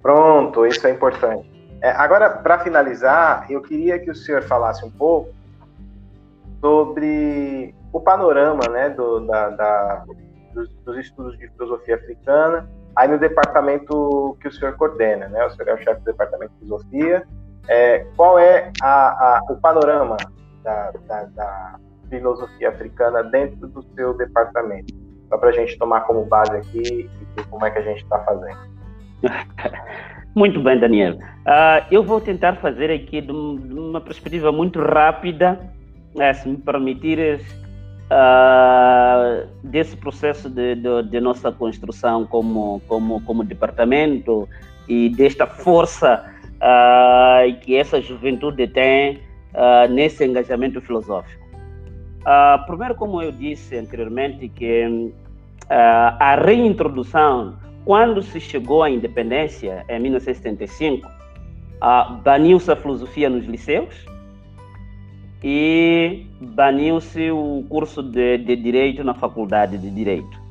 Pronto, 0.03 0.67
isso 0.67 0.87
é 0.87 0.91
importante. 0.91 1.54
É, 1.85 1.91
agora, 1.91 2.31
para 2.31 2.61
finalizar, 2.61 3.45
eu 3.51 3.61
queria 3.61 3.99
que 3.99 4.11
o 4.11 4.15
senhor 4.15 4.43
falasse 4.45 4.83
um 4.87 4.91
pouco 4.91 5.35
sobre 6.59 7.75
o 7.93 8.01
panorama 8.01 8.63
né, 8.71 8.89
do, 8.89 9.21
da, 9.21 9.51
da, 9.51 10.05
dos, 10.55 10.71
dos, 10.83 10.97
estudos 10.97 11.39
de 11.39 11.47
filosofia 11.51 11.97
africana, 11.97 12.67
aí 12.97 13.07
no 13.07 13.19
departamento 13.19 14.35
que 14.41 14.49
o 14.49 14.53
senhor 14.53 14.75
coordena, 14.79 15.29
né? 15.29 15.45
O 15.45 15.51
senhor 15.51 15.69
é 15.69 15.75
o 15.75 15.77
chefe 15.77 16.01
do 16.01 16.05
departamento 16.07 16.55
de 16.55 16.61
filosofia. 16.61 17.29
É, 17.69 18.07
qual 18.17 18.39
é 18.39 18.73
a, 18.81 19.37
a, 19.37 19.43
o 19.51 19.57
panorama 19.57 20.17
da, 20.63 20.91
da, 21.35 21.79
filosofia 22.09 22.71
africana 22.71 23.23
dentro 23.25 23.69
do 23.69 23.83
seu 23.95 24.15
departamento? 24.15 24.95
Só 25.29 25.37
para 25.37 25.51
a 25.51 25.53
gente 25.53 25.77
tomar 25.77 26.01
como 26.07 26.25
base 26.25 26.57
aqui 26.57 27.11
como 27.51 27.67
é 27.67 27.71
que 27.71 27.79
a 27.79 27.83
gente 27.83 28.03
está 28.05 28.21
fazendo. 28.21 28.74
Muito 30.35 30.61
bem, 30.61 30.79
Daniel. 30.79 31.15
Uh, 31.15 31.87
eu 31.91 32.03
vou 32.03 32.21
tentar 32.21 32.57
fazer 32.57 32.91
aqui 32.91 33.21
de, 33.21 33.31
uma 33.31 34.01
perspectiva 34.01 34.51
muito 34.51 34.81
rápida, 34.81 35.61
uh, 36.15 36.35
se 36.35 36.49
me 36.49 36.57
permitires, 36.57 37.41
uh, 38.11 39.47
desse 39.63 39.97
processo 39.97 40.51
de, 40.51 40.75
de, 40.75 41.03
de, 41.05 41.21
nossa 41.21 41.53
construção 41.53 42.27
como, 42.27 42.83
como, 42.89 43.21
como 43.23 43.45
departamento 43.45 44.49
e 44.89 45.09
desta 45.11 45.47
força 45.47 46.25
uh, 46.57 47.61
que 47.61 47.77
essa 47.77 48.01
juventude 48.01 48.67
tem 48.67 49.23
nesse 49.89 50.25
engajamento 50.25 50.81
filosófico. 50.81 51.47
primeiro, 52.67 52.97
como 52.97 53.23
eu 53.23 53.31
disse 53.31 53.77
anteriormente, 53.79 54.49
que 54.49 55.13
a 55.71 56.35
reintrodução, 56.45 57.57
quando 57.85 58.23
se 58.23 58.41
chegou 58.41 58.83
à 58.83 58.91
independência, 58.91 59.85
em 59.89 60.01
1975, 60.01 61.09
baniu-se 62.23 62.71
a 62.71 62.77
filosofia 62.77 63.29
nos 63.29 63.45
liceus, 63.45 64.07
e 65.47 66.25
baniu-se 66.41 67.31
o 67.31 67.67
curso 67.69 68.03
de, 68.03 68.39
de 68.39 68.57
Direito 68.57 69.05
na 69.05 69.13
Faculdade 69.13 69.77
de 69.77 69.91
Direito. 69.91 70.43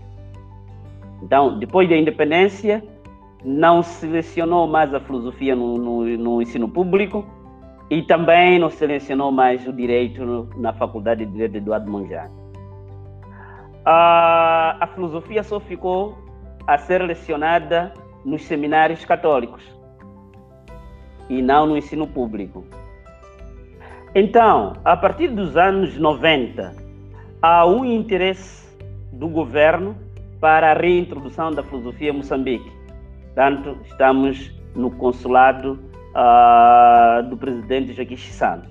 Então, 1.23 1.57
depois 1.57 1.89
da 1.89 1.97
independência, 1.97 2.83
não 3.43 3.81
selecionou 3.81 4.67
mais 4.67 4.93
a 4.93 4.99
filosofia 4.99 5.55
no, 5.55 5.79
no, 5.79 6.05
no 6.17 6.41
ensino 6.43 6.69
público 6.69 7.25
e 7.89 8.03
também 8.03 8.59
não 8.59 8.69
selecionou 8.69 9.31
mais 9.31 9.67
o 9.67 9.73
direito 9.73 10.23
no, 10.23 10.49
na 10.57 10.71
Faculdade 10.73 11.25
de 11.25 11.31
Direito 11.31 11.53
de 11.53 11.57
Eduardo 11.57 11.89
Monjane. 11.89 12.31
A, 13.83 14.77
a 14.79 14.87
filosofia 14.87 15.41
só 15.41 15.59
ficou 15.59 16.17
a 16.67 16.77
ser 16.77 17.01
lecionada 17.01 17.93
nos 18.23 18.43
seminários 18.43 19.03
católicos 19.05 19.63
e 21.29 21.41
não 21.41 21.65
no 21.65 21.77
ensino 21.77 22.07
público. 22.07 22.63
Então, 24.15 24.73
a 24.85 24.95
partir 24.95 25.29
dos 25.29 25.57
anos 25.57 25.97
90, 25.97 26.75
há 27.41 27.65
um 27.65 27.83
interesse 27.83 28.63
do 29.11 29.27
governo 29.27 29.95
para 30.39 30.71
a 30.71 30.73
reintrodução 30.73 31.51
da 31.51 31.63
filosofia 31.63 32.11
em 32.11 32.17
Moçambique. 32.17 32.71
Portanto, 33.25 33.77
estamos 33.85 34.53
no 34.75 34.91
consulado 34.91 35.79
uh, 36.13 37.23
do 37.29 37.37
presidente 37.37 37.93
Joaquim 37.93 38.17
Chissano. 38.17 38.63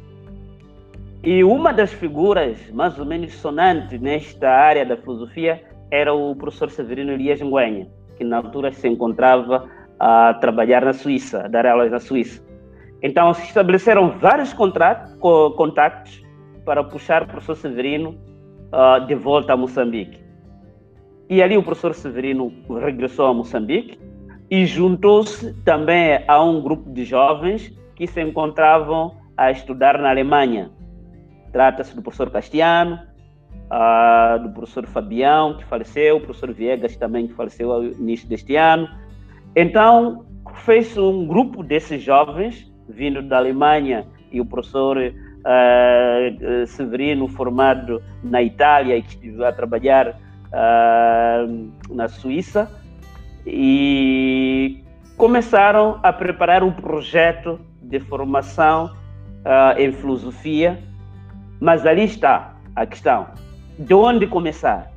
E 1.25 1.45
uma 1.45 1.73
das 1.73 1.93
figuras 1.93 2.59
mais 2.73 2.99
ou 2.99 3.05
menos 3.07 3.33
sonantes 3.35 4.01
nesta 4.01 4.51
área 4.51 4.85
da 4.85 4.97
filosofia 4.97 5.63
era 5.93 6.15
o 6.15 6.35
professor 6.35 6.71
Severino 6.71 7.13
Elias 7.13 7.43
Nguenha, 7.43 7.87
que 8.17 8.25
na 8.25 8.39
altura 8.39 8.73
se 8.73 8.89
encontrava 8.89 9.69
a 10.01 10.33
trabalhar 10.41 10.83
na 10.83 10.95
Suíça, 10.95 11.45
a 11.45 11.49
dar 11.49 11.67
aulas 11.67 11.91
na 11.91 12.01
Suíça. 12.01 12.43
Então 13.03 13.35
se 13.35 13.43
estabeleceram 13.43 14.19
vários 14.19 14.55
contratos, 14.55 15.15
contactos 15.55 16.25
para 16.65 16.83
puxar 16.83 17.25
o 17.25 17.27
professor 17.27 17.57
Severino 17.57 18.19
uh, 18.73 19.07
de 19.07 19.15
volta 19.15 19.53
a 19.53 19.57
Moçambique. 19.57 20.19
E 21.29 21.43
ali 21.43 21.59
o 21.59 21.63
professor 21.63 21.95
Severino 21.95 22.51
regressou 22.81 23.27
a 23.27 23.35
Moçambique 23.35 23.99
e 24.51 24.65
juntou-se 24.65 25.53
também 25.63 26.25
a 26.27 26.43
um 26.43 26.63
grupo 26.63 26.91
de 26.91 27.05
jovens 27.05 27.69
que 27.97 28.07
se 28.07 28.23
encontravam 28.23 29.15
a 29.37 29.51
estudar 29.51 29.99
na 29.99 30.09
Alemanha. 30.09 30.71
Trata-se 31.53 31.95
do 31.95 32.01
professor 32.01 32.31
Castiano, 32.31 32.99
uh, 33.73 34.39
do 34.43 34.51
professor 34.51 34.87
Fabião, 34.87 35.57
que 35.57 35.65
faleceu, 35.65 36.17
o 36.17 36.21
professor 36.21 36.53
Viegas 36.53 36.97
também, 36.97 37.27
que 37.27 37.35
faleceu 37.35 37.73
ao 37.73 37.83
início 37.85 38.29
deste 38.29 38.55
ano. 38.55 38.89
Então, 39.57 40.27
fez 40.65 40.97
um 40.99 41.27
grupo 41.27 41.63
desses 41.63 42.03
jovens, 42.03 42.71
vindo 42.89 43.23
da 43.23 43.39
Alemanha, 43.39 44.07
e 44.31 44.41
o 44.41 44.45
professor 44.45 44.99
uh, 44.99 46.67
Severino, 46.67 47.27
formado 47.29 48.03
na 48.23 48.43
Itália 48.43 48.97
e 48.97 49.03
que 49.03 49.09
estive 49.11 49.45
a 49.45 49.53
trabalhar 49.53 50.09
uh, 50.11 51.95
na 51.95 52.09
Suíça, 52.09 52.71
e 53.47 54.85
começaram 55.17 55.99
a 56.03 56.13
preparar 56.13 56.63
um 56.63 56.73
projeto 56.73 57.59
de 57.83 57.99
formação 57.99 58.95
em 59.77 59.91
filosofia, 59.91 60.79
mas 61.61 61.85
ali 61.85 62.05
está 62.05 62.55
a 62.77 62.87
questão: 62.87 63.27
de 63.79 63.95
onde 63.95 64.27
começar? 64.27 64.93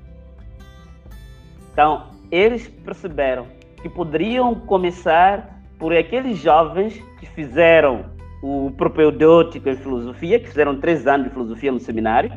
Então, 1.72 2.08
eles 2.32 2.68
perceberam 2.68 3.48
que 3.82 3.90
poderiam 3.90 4.56
começar 4.56 5.62
por 5.78 5.96
aqueles 5.96 6.38
jovens 6.38 7.02
que 7.20 7.26
fizeram 7.26 8.06
o 8.42 8.72
propedêutico 8.72 9.70
em 9.70 9.76
filosofia, 9.76 10.40
que 10.40 10.48
fizeram 10.48 10.80
três 10.80 11.08
anos 11.08 11.28
de 11.28 11.34
filosofia 11.34 11.72
no 11.72 11.80
seminário, 11.80 12.32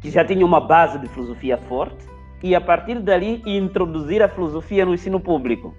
que 0.00 0.10
já 0.10 0.24
tinham 0.24 0.46
uma 0.46 0.60
base 0.60 0.98
de 0.98 1.08
filosofia 1.08 1.56
forte, 1.56 2.06
e 2.42 2.54
a 2.54 2.60
partir 2.60 3.00
dali 3.00 3.42
introduzir 3.44 4.22
a 4.22 4.28
filosofia 4.28 4.84
no 4.86 4.94
ensino 4.94 5.18
público. 5.18 5.74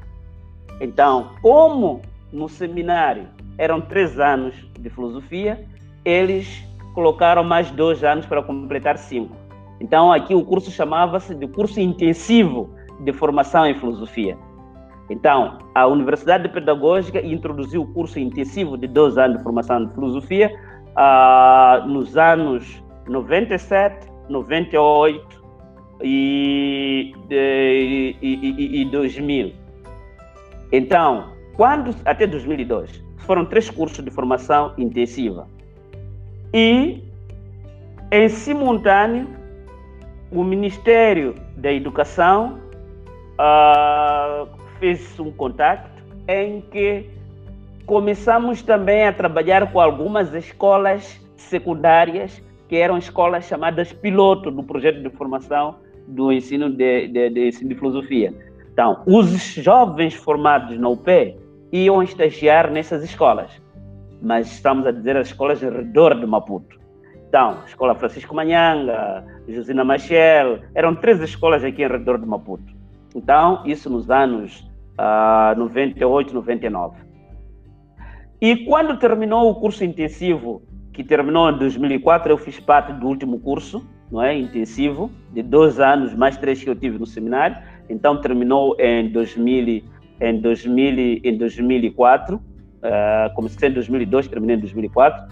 Então, 0.81 1.31
como 1.41 2.01
no 2.31 2.47
seminário 2.47 3.27
eram 3.57 3.81
três 3.81 4.19
anos 4.19 4.55
de 4.77 4.89
filosofia, 4.89 5.65
eles 6.03 6.63
colocaram 6.99 7.45
mais 7.45 7.71
dois 7.71 8.03
anos 8.03 8.25
para 8.25 8.43
completar 8.43 8.97
cinco. 8.97 9.33
Então, 9.79 10.11
aqui 10.11 10.35
o 10.35 10.43
curso 10.43 10.69
chamava-se 10.69 11.33
de 11.33 11.47
curso 11.47 11.79
intensivo 11.79 12.69
de 12.99 13.13
formação 13.13 13.65
em 13.65 13.73
filosofia. 13.73 14.37
Então, 15.09 15.59
a 15.73 15.87
Universidade 15.87 16.49
Pedagógica 16.49 17.25
introduziu 17.25 17.83
o 17.83 17.87
curso 17.93 18.19
intensivo 18.19 18.77
de 18.77 18.85
dois 18.85 19.17
anos 19.17 19.37
de 19.37 19.43
formação 19.43 19.85
de 19.85 19.93
filosofia 19.93 20.51
uh, 20.89 21.87
nos 21.87 22.17
anos 22.17 22.83
97, 23.07 24.05
98 24.27 25.41
e, 26.03 27.13
e, 27.31 28.17
e, 28.21 28.81
e 28.81 28.85
2000. 28.91 29.53
Então, 30.73 31.29
quando 31.55 31.95
até 32.03 32.27
2002 32.27 33.01
foram 33.19 33.45
três 33.45 33.69
cursos 33.69 34.03
de 34.03 34.11
formação 34.11 34.73
intensiva 34.77 35.47
e 36.53 37.03
em 38.11 38.29
simultâneo 38.29 39.27
o 40.31 40.43
Ministério 40.43 41.35
da 41.57 41.71
Educação 41.71 42.59
uh, 43.39 44.47
fez 44.79 45.19
um 45.19 45.31
contato 45.31 45.89
em 46.27 46.61
que 46.61 47.09
começamos 47.85 48.61
também 48.61 49.07
a 49.07 49.13
trabalhar 49.13 49.71
com 49.71 49.79
algumas 49.79 50.33
escolas 50.33 51.19
secundárias 51.35 52.41
que 52.67 52.75
eram 52.75 52.97
escolas 52.97 53.45
chamadas 53.45 53.91
piloto 53.91 54.51
do 54.51 54.61
projeto 54.63 55.01
de 55.01 55.09
formação 55.09 55.75
do 56.07 56.31
ensino 56.31 56.69
de, 56.69 57.07
de, 57.07 57.29
de, 57.29 57.51
de 57.51 57.75
filosofia. 57.75 58.33
Então, 58.71 59.01
os 59.05 59.27
jovens 59.55 60.13
formados 60.13 60.79
na 60.79 60.87
UP 60.89 61.35
iam 61.71 62.01
estagiar 62.01 62.69
nessas 62.69 63.03
escolas, 63.03 63.51
mas 64.21 64.51
estamos 64.51 64.85
a 64.85 64.91
dizer 64.91 65.17
as 65.17 65.27
escolas 65.27 65.63
ao 65.63 65.71
redor 65.71 66.19
de 66.19 66.25
Maputo. 66.25 66.79
Então, 67.27 67.63
Escola 67.65 67.93
Francisco 67.93 68.33
Manhanga, 68.33 69.23
Josina 69.47 69.83
Machel, 69.83 70.59
eram 70.73 70.95
três 70.95 71.21
escolas 71.21 71.63
aqui 71.63 71.83
ao 71.83 71.91
redor 71.91 72.17
de 72.17 72.25
Maputo. 72.25 72.73
Então, 73.15 73.61
isso 73.65 73.89
nos 73.89 74.09
anos 74.09 74.67
uh, 74.99 75.57
98, 75.57 76.33
99. 76.33 76.97
E 78.41 78.65
quando 78.65 78.97
terminou 78.97 79.49
o 79.49 79.55
curso 79.55 79.83
intensivo, 79.83 80.63
que 80.93 81.03
terminou 81.03 81.49
em 81.49 81.57
2004, 81.57 82.31
eu 82.31 82.37
fiz 82.37 82.59
parte 82.59 82.93
do 82.93 83.07
último 83.07 83.39
curso, 83.39 83.85
não 84.11 84.23
é, 84.23 84.35
intensivo, 84.35 85.11
de 85.31 85.43
dois 85.43 85.79
anos, 85.79 86.15
mais 86.15 86.37
três 86.37 86.63
que 86.63 86.69
eu 86.69 86.75
tive 86.75 86.97
no 86.97 87.05
seminário. 87.05 87.57
Então 87.89 88.19
terminou 88.19 88.75
em 88.79 89.09
2000, 89.09 89.83
em 90.19 90.41
2000, 90.41 91.21
em 91.23 91.37
2004. 91.37 92.41
Uh, 92.81 92.87
ah, 93.27 93.31
comecei 93.35 93.69
em 93.69 93.73
2002, 93.73 94.27
terminei 94.27 94.55
em 94.55 94.59
2004. 94.59 95.21
Uh, 95.23 95.29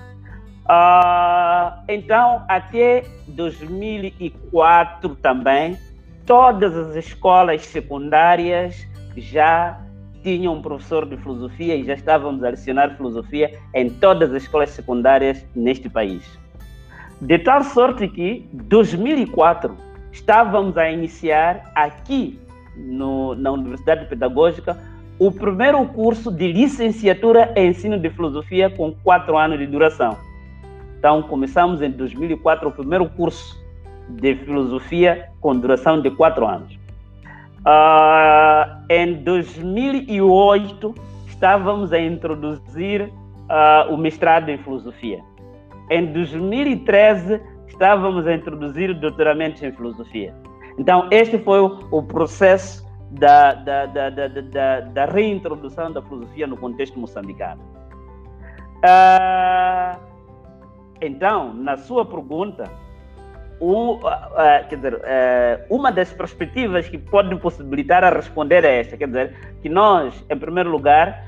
ah, 0.68 1.84
então, 1.88 2.44
até 2.48 3.06
2004 3.28 5.16
também, 5.16 5.78
todas 6.26 6.76
as 6.76 6.96
escolas 6.96 7.62
secundárias 7.66 8.86
já 9.16 9.80
tinham 10.24 10.56
um 10.56 10.62
professor 10.62 11.06
de 11.06 11.16
filosofia 11.18 11.76
e 11.76 11.86
já 11.86 11.94
estávamos 11.94 12.44
a 12.44 12.50
lecionar 12.50 12.96
filosofia 12.98 13.58
em 13.74 13.90
todas 13.90 14.34
as 14.34 14.44
escolas 14.44 14.72
secundárias 14.72 15.46
neste 15.56 15.90
país. 15.90 16.38
De 17.22 17.40
tal 17.40 17.64
sorte 17.64 18.08
que, 18.10 18.48
2004, 18.52 19.76
estávamos 20.12 20.78
a 20.78 20.92
iniciar 20.92 21.72
aqui 21.74 22.40
no, 22.76 23.36
na 23.36 23.52
Universidade 23.52 24.06
Pedagógica 24.06 24.78
o 25.20 25.32
primeiro 25.32 25.84
curso 25.88 26.32
de 26.32 26.52
licenciatura 26.52 27.52
em 27.56 27.70
ensino 27.70 28.00
de 28.00 28.10
filosofia 28.10 28.70
com 28.70 28.94
quatro 29.04 29.38
anos 29.38 29.58
de 29.58 29.66
duração. 29.66 30.18
Então, 31.00 31.22
começamos 31.24 31.82
em 31.82 31.90
2004 31.90 32.70
o 32.70 32.72
primeiro 32.72 33.10
curso 33.10 33.58
de 34.10 34.36
filosofia 34.36 35.30
com 35.42 35.56
duração 35.56 36.02
de 36.02 36.10
quatro 36.12 36.46
anos. 36.46 36.74
Uh, 37.60 38.84
em 38.90 39.14
2008, 39.24 40.96
estávamos 41.28 41.92
a 41.92 42.00
introduzir 42.00 43.02
uh, 43.04 43.94
o 43.94 43.98
mestrado 43.98 44.50
em 44.50 44.58
filosofia. 44.58 45.20
Em 45.90 46.06
2013, 46.14 47.42
estávamos 47.68 48.26
a 48.26 48.34
introduzir 48.34 48.90
o 48.90 48.96
doutoramento 48.96 49.66
em 49.66 49.72
filosofia. 49.72 50.34
Então, 50.78 51.08
este 51.12 51.38
foi 51.40 51.60
o, 51.60 52.04
processo 52.04 52.87
da, 53.12 53.54
da, 53.54 53.86
da, 53.86 54.10
da, 54.10 54.80
da, 54.82 55.06
reintrodução 55.06 55.92
da 55.92 56.02
filosofia 56.02 56.46
no 56.48 56.58
contexto 56.58 57.00
moçambicano. 57.00 57.62
Uh, 58.78 60.00
então, 61.02 61.54
na 61.54 61.78
sua 61.78 62.06
pergunta, 62.06 62.66
o, 63.60 63.96
uh, 63.96 64.02
quer 64.70 64.76
dizer, 64.76 65.02
uma 65.70 65.92
das 65.92 66.12
perspectivas 66.12 66.88
que 66.90 66.98
pode 66.98 67.36
possibilitar 67.38 68.04
a 68.04 68.10
responder 68.10 68.64
é 68.66 68.82
esta, 68.82 68.98
quer 68.98 69.08
dizer, 69.08 69.58
que 69.62 69.70
nós, 69.70 70.24
em 70.30 70.38
primeiro 70.38 70.70
lugar, 70.70 71.24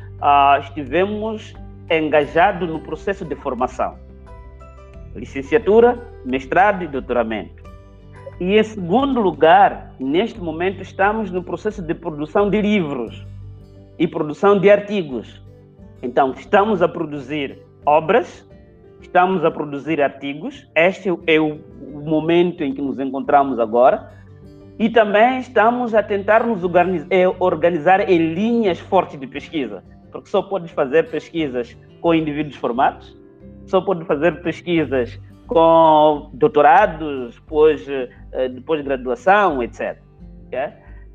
estivemos 0.62 1.56
engajados 1.90 2.70
no 2.70 2.80
processo 2.82 3.26
de 3.26 3.36
formação, 3.36 3.98
licenciatura, 5.16 5.98
mestrado 6.26 6.84
e 6.84 6.88
doutoramento. 6.88 7.59
E 8.40 8.58
em 8.58 8.64
segundo 8.64 9.20
lugar, 9.20 9.94
neste 10.00 10.40
momento 10.40 10.82
estamos 10.82 11.30
no 11.30 11.44
processo 11.44 11.82
de 11.82 11.94
produção 11.94 12.50
de 12.50 12.62
livros 12.62 13.26
e 13.98 14.08
produção 14.08 14.60
de 14.60 14.70
artigos. 14.70 15.42
Então, 16.02 16.32
estamos 16.32 16.82
a 16.82 16.88
produzir 16.88 17.60
obras 17.86 18.50
estamos 19.02 19.44
a 19.44 19.52
produzir 19.52 20.02
artigos. 20.02 20.68
Este 20.76 21.10
é 21.28 21.40
o 21.40 21.60
momento 22.04 22.64
em 22.64 22.74
que 22.74 22.82
nos 22.82 23.00
encontramos 23.00 23.60
agora. 23.60 24.12
E 24.78 24.90
também 24.90 25.40
estamos 25.40 25.94
a 25.94 26.02
tentar 26.02 26.46
nos 26.46 26.62
eh, 27.10 27.28
organizar 27.40 28.10
em 28.10 28.34
linhas 28.34 28.80
fortes 28.80 29.20
de 29.20 29.28
pesquisa, 29.28 29.84
porque 30.10 30.30
só 30.30 30.42
pode 30.42 30.72
fazer 30.72 31.10
pesquisas 31.10 31.78
com 32.00 32.14
indivíduos 32.14 32.56
formados, 32.56 33.18
só 33.66 33.82
pode 33.82 34.06
fazer 34.06 34.42
pesquisas 34.42 35.20
com 35.50 36.30
doutorados, 36.34 37.34
depois, 37.36 37.86
eh, 37.90 38.50
depois 38.50 38.80
de 38.82 38.86
graduação, 38.86 39.64
etc. 39.64 39.98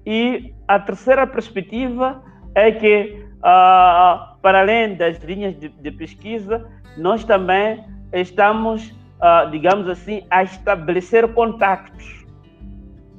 E 0.04 0.52
a 0.66 0.78
terceira 0.78 1.24
perspectiva 1.26 2.20
é 2.54 2.72
que, 2.72 3.24
uh, 3.38 4.36
para 4.42 4.60
além 4.60 4.96
das 4.96 5.22
linhas 5.22 5.56
de, 5.56 5.90
pesquisa, 5.92 6.68
nós 6.96 7.24
também 7.24 7.82
estamos 8.12 8.92
uh, 9.24 9.50
digamos 9.50 9.88
assim, 9.88 10.22
a 10.30 10.42
estabelecer 10.42 11.32
contactos. 11.32 12.26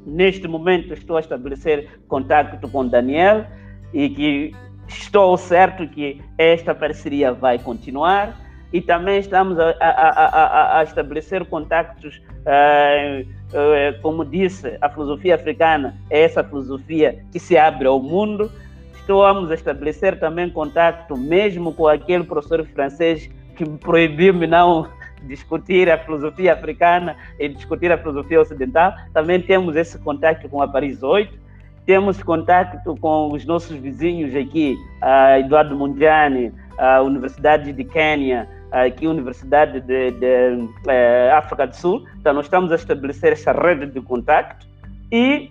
Neste 0.05 0.47
momento 0.47 0.93
estou 0.93 1.17
a 1.17 1.19
estabelecer 1.19 2.01
contato 2.07 2.69
com 2.69 2.87
Daniel 2.87 3.45
e 3.93 4.09
que 4.09 4.51
estou 4.87 5.35
certo 5.37 5.87
que 5.87 6.21
esta 6.37 6.75
parceria 6.75 7.33
vai 7.33 7.57
continuar 7.57 8.44
e 8.73 8.81
também 8.81 9.19
estamos 9.19 9.57
a, 9.59 9.75
a, 9.79 9.89
a, 9.89 10.79
a 10.79 10.83
estabelecer 10.83 11.45
contactos, 11.45 12.21
uh, 12.41 13.21
uh, 13.21 14.01
como 14.01 14.25
disse, 14.25 14.77
a 14.81 14.89
filosofia 14.89 15.35
africana 15.35 15.95
é 16.09 16.23
essa 16.23 16.43
filosofia 16.43 17.23
que 17.31 17.39
se 17.39 17.57
abre 17.57 17.87
ao 17.87 18.01
mundo. 18.01 18.51
Estamos 18.95 19.51
a 19.51 19.53
estabelecer 19.53 20.19
também 20.19 20.49
contato 20.49 21.15
mesmo 21.15 21.73
com 21.73 21.87
aquele 21.87 22.23
professor 22.23 22.65
francês 22.65 23.29
que 23.55 23.63
proibiu-me 23.65 24.47
não 24.47 24.87
discutir 25.23 25.89
a 25.89 25.97
filosofia 25.97 26.53
africana 26.53 27.15
e 27.39 27.47
discutir 27.47 27.91
a 27.91 27.97
filosofia 27.97 28.41
ocidental. 28.41 28.93
Também 29.13 29.41
temos 29.41 29.75
esse 29.75 29.97
contato 29.99 30.49
com 30.49 30.61
a 30.61 30.67
Paris 30.67 31.01
8. 31.01 31.45
Temos 31.85 32.21
contato 32.23 32.97
com 32.99 33.31
os 33.31 33.45
nossos 33.45 33.77
vizinhos 33.77 34.35
aqui, 34.35 34.75
a 35.01 35.39
Eduardo 35.39 35.75
Mundiani, 35.75 36.51
a 36.77 37.01
Universidade 37.01 37.71
de 37.71 37.83
Quênia, 37.83 38.49
aqui 38.83 39.07
Universidade 39.07 39.79
de, 39.79 40.11
de, 40.11 40.69
eh, 40.87 41.31
África 41.33 41.65
do 41.65 41.75
Sul. 41.75 42.05
Então, 42.19 42.33
nós 42.33 42.45
estamos 42.45 42.71
a 42.71 42.75
estabelecer 42.75 43.31
essa 43.31 43.51
rede 43.53 43.87
de 43.87 44.01
contato 44.01 44.67
e 45.11 45.49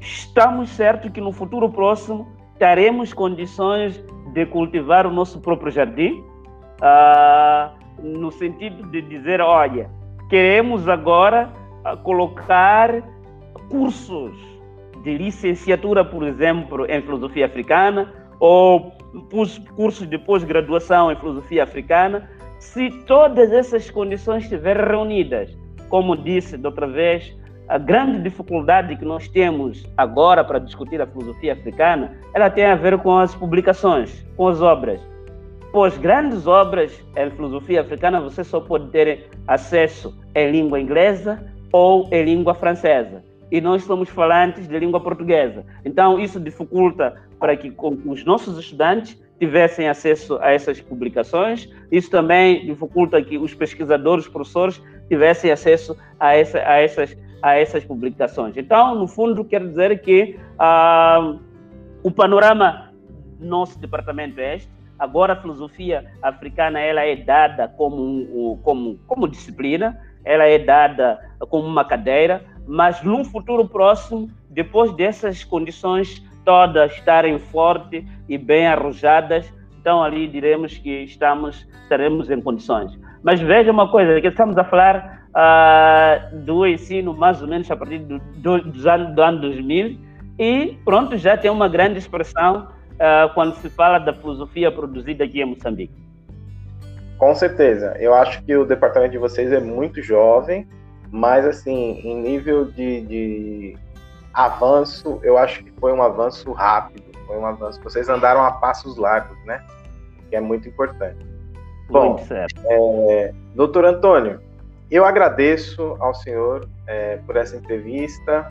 estamos 0.00 0.70
certos 0.70 1.10
que 1.10 1.20
no 1.20 1.32
futuro 1.32 1.68
próximo 1.68 2.28
teremos 2.58 3.12
condições 3.12 4.02
de 4.32 4.46
cultivar 4.46 5.06
o 5.06 5.10
nosso 5.10 5.40
próprio 5.40 5.72
jardim, 5.72 6.22
uh, 6.80 7.74
no 8.02 8.30
sentido 8.30 8.88
de 8.90 9.02
dizer, 9.02 9.40
olha, 9.40 9.90
queremos 10.28 10.88
agora 10.88 11.50
uh, 11.84 11.96
colocar 12.02 13.02
cursos 13.68 14.32
de 15.02 15.16
licenciatura, 15.16 16.04
por 16.04 16.22
exemplo, 16.22 16.86
em 16.86 17.02
filosofia 17.02 17.46
africana, 17.46 18.12
ou 18.38 18.92
cursos 19.74 20.06
de 20.08 20.18
pós-graduação 20.18 21.10
em 21.10 21.16
filosofia 21.16 21.64
africana, 21.64 22.28
se 22.58 22.90
todas 23.06 23.52
essas 23.52 23.90
condições 23.90 24.44
estiverem 24.44 24.86
reunidas. 24.86 25.56
Como 25.88 26.16
disse 26.16 26.56
da 26.56 26.68
outra 26.68 26.86
vez, 26.86 27.36
a 27.68 27.78
grande 27.78 28.22
dificuldade 28.22 28.96
que 28.96 29.04
nós 29.04 29.28
temos 29.28 29.86
agora 29.96 30.44
para 30.44 30.58
discutir 30.58 31.00
a 31.00 31.06
filosofia 31.06 31.52
africana, 31.52 32.16
ela 32.34 32.50
tem 32.50 32.64
a 32.64 32.74
ver 32.74 32.98
com 32.98 33.16
as 33.16 33.34
publicações, 33.34 34.26
com 34.36 34.48
as 34.48 34.60
obras. 34.60 35.00
Pois 35.72 35.96
grandes 35.96 36.48
obras 36.48 37.00
em 37.16 37.30
filosofia 37.30 37.82
africana 37.82 38.20
você 38.20 38.42
só 38.42 38.60
pode 38.60 38.90
ter 38.90 39.28
acesso 39.46 40.18
em 40.34 40.50
língua 40.50 40.80
inglesa 40.80 41.44
ou 41.72 42.08
em 42.10 42.24
língua 42.24 42.54
francesa. 42.54 43.22
E 43.50 43.60
nós 43.60 43.84
somos 43.84 44.08
falantes 44.08 44.68
de 44.68 44.78
língua 44.78 45.00
portuguesa. 45.00 45.64
Então 45.84 46.18
isso 46.18 46.38
dificulta 46.38 47.16
para 47.38 47.56
que 47.56 47.72
os 48.04 48.24
nossos 48.24 48.58
estudantes 48.58 49.20
tivessem 49.40 49.88
acesso 49.88 50.38
a 50.40 50.52
essas 50.52 50.80
publicações. 50.80 51.68
Isso 51.90 52.10
também 52.10 52.66
dificulta 52.66 53.20
que 53.22 53.38
os 53.38 53.54
pesquisadores, 53.54 54.28
professores 54.28 54.80
tivessem 55.08 55.50
acesso 55.50 55.96
a, 56.20 56.36
essa, 56.36 56.58
a, 56.58 56.80
essas, 56.80 57.16
a 57.42 57.56
essas 57.56 57.82
publicações. 57.82 58.56
Então, 58.56 58.94
no 58.94 59.08
fundo, 59.08 59.44
quero 59.44 59.68
dizer 59.68 60.02
que 60.02 60.38
ah, 60.58 61.36
o 62.02 62.10
panorama 62.10 62.92
do 63.38 63.46
nosso 63.46 63.78
departamento 63.78 64.38
é 64.38 64.56
este. 64.56 64.70
Agora 64.98 65.32
a 65.32 65.36
filosofia 65.40 66.04
africana 66.20 66.78
ela 66.78 67.00
é 67.00 67.16
dada 67.16 67.68
como, 67.68 68.58
como, 68.62 68.98
como 69.06 69.26
disciplina, 69.26 69.98
ela 70.22 70.44
é 70.44 70.58
dada 70.58 71.18
como 71.48 71.66
uma 71.66 71.86
cadeira, 71.86 72.44
mas 72.70 73.02
num 73.02 73.24
futuro 73.24 73.66
próximo, 73.66 74.30
depois 74.48 74.92
dessas 74.92 75.42
condições 75.42 76.24
todas 76.44 76.92
estarem 76.92 77.36
fortes 77.36 78.04
e 78.28 78.38
bem 78.38 78.68
arrojadas, 78.68 79.52
então 79.80 80.00
ali 80.00 80.28
diremos 80.28 80.78
que 80.78 81.02
estamos, 81.02 81.66
estaremos 81.82 82.30
em 82.30 82.40
condições. 82.40 82.96
Mas 83.24 83.40
veja 83.40 83.72
uma 83.72 83.90
coisa, 83.90 84.20
que 84.20 84.28
estamos 84.28 84.56
a 84.56 84.62
falar 84.62 85.26
uh, 85.30 86.38
do 86.38 86.64
ensino 86.64 87.12
mais 87.12 87.42
ou 87.42 87.48
menos 87.48 87.68
a 87.68 87.76
partir 87.76 87.98
do, 87.98 88.20
do, 88.36 88.62
do, 88.62 88.88
ano, 88.88 89.14
do 89.16 89.20
ano 89.20 89.40
2000 89.40 89.98
e 90.38 90.78
pronto, 90.84 91.16
já 91.16 91.36
tem 91.36 91.50
uma 91.50 91.68
grande 91.68 91.98
expressão 91.98 92.68
uh, 92.94 93.34
quando 93.34 93.56
se 93.56 93.68
fala 93.68 93.98
da 93.98 94.14
filosofia 94.14 94.70
produzida 94.70 95.24
aqui 95.24 95.42
em 95.42 95.44
Moçambique. 95.44 95.92
Com 97.18 97.34
certeza. 97.34 97.96
Eu 97.98 98.14
acho 98.14 98.42
que 98.44 98.56
o 98.56 98.64
departamento 98.64 99.10
de 99.10 99.18
vocês 99.18 99.52
é 99.52 99.58
muito 99.58 100.00
jovem, 100.00 100.66
mas 101.10 101.46
assim, 101.46 102.00
em 102.04 102.20
nível 102.20 102.66
de, 102.66 103.00
de 103.02 103.76
avanço, 104.32 105.20
eu 105.22 105.36
acho 105.36 105.64
que 105.64 105.72
foi 105.72 105.92
um 105.92 106.02
avanço 106.02 106.52
rápido, 106.52 107.02
foi 107.26 107.36
um 107.36 107.46
avanço. 107.46 107.80
Vocês 107.82 108.08
andaram 108.08 108.44
a 108.44 108.52
passos 108.52 108.96
largos, 108.96 109.36
né? 109.44 109.64
Que 110.28 110.36
é 110.36 110.40
muito 110.40 110.68
importante. 110.68 111.24
Bom, 111.88 112.10
muito 112.10 112.26
certo. 112.26 112.60
É, 112.66 113.32
doutor 113.54 113.84
Antônio, 113.84 114.40
eu 114.90 115.04
agradeço 115.04 115.96
ao 116.00 116.14
senhor 116.14 116.68
é, 116.86 117.16
por 117.26 117.36
essa 117.36 117.56
entrevista. 117.56 118.48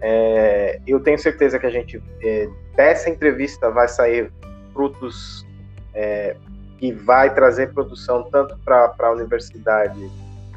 É, 0.00 0.80
eu 0.86 1.00
tenho 1.00 1.18
certeza 1.18 1.58
que 1.58 1.66
a 1.66 1.70
gente 1.70 2.02
é, 2.22 2.48
dessa 2.76 3.08
entrevista 3.08 3.70
vai 3.70 3.88
sair 3.88 4.30
frutos 4.72 5.46
é, 5.94 6.36
que 6.78 6.92
vai 6.92 7.32
trazer 7.32 7.72
produção 7.72 8.24
tanto 8.24 8.58
para 8.58 8.94
a 8.98 9.10
universidade 9.10 10.10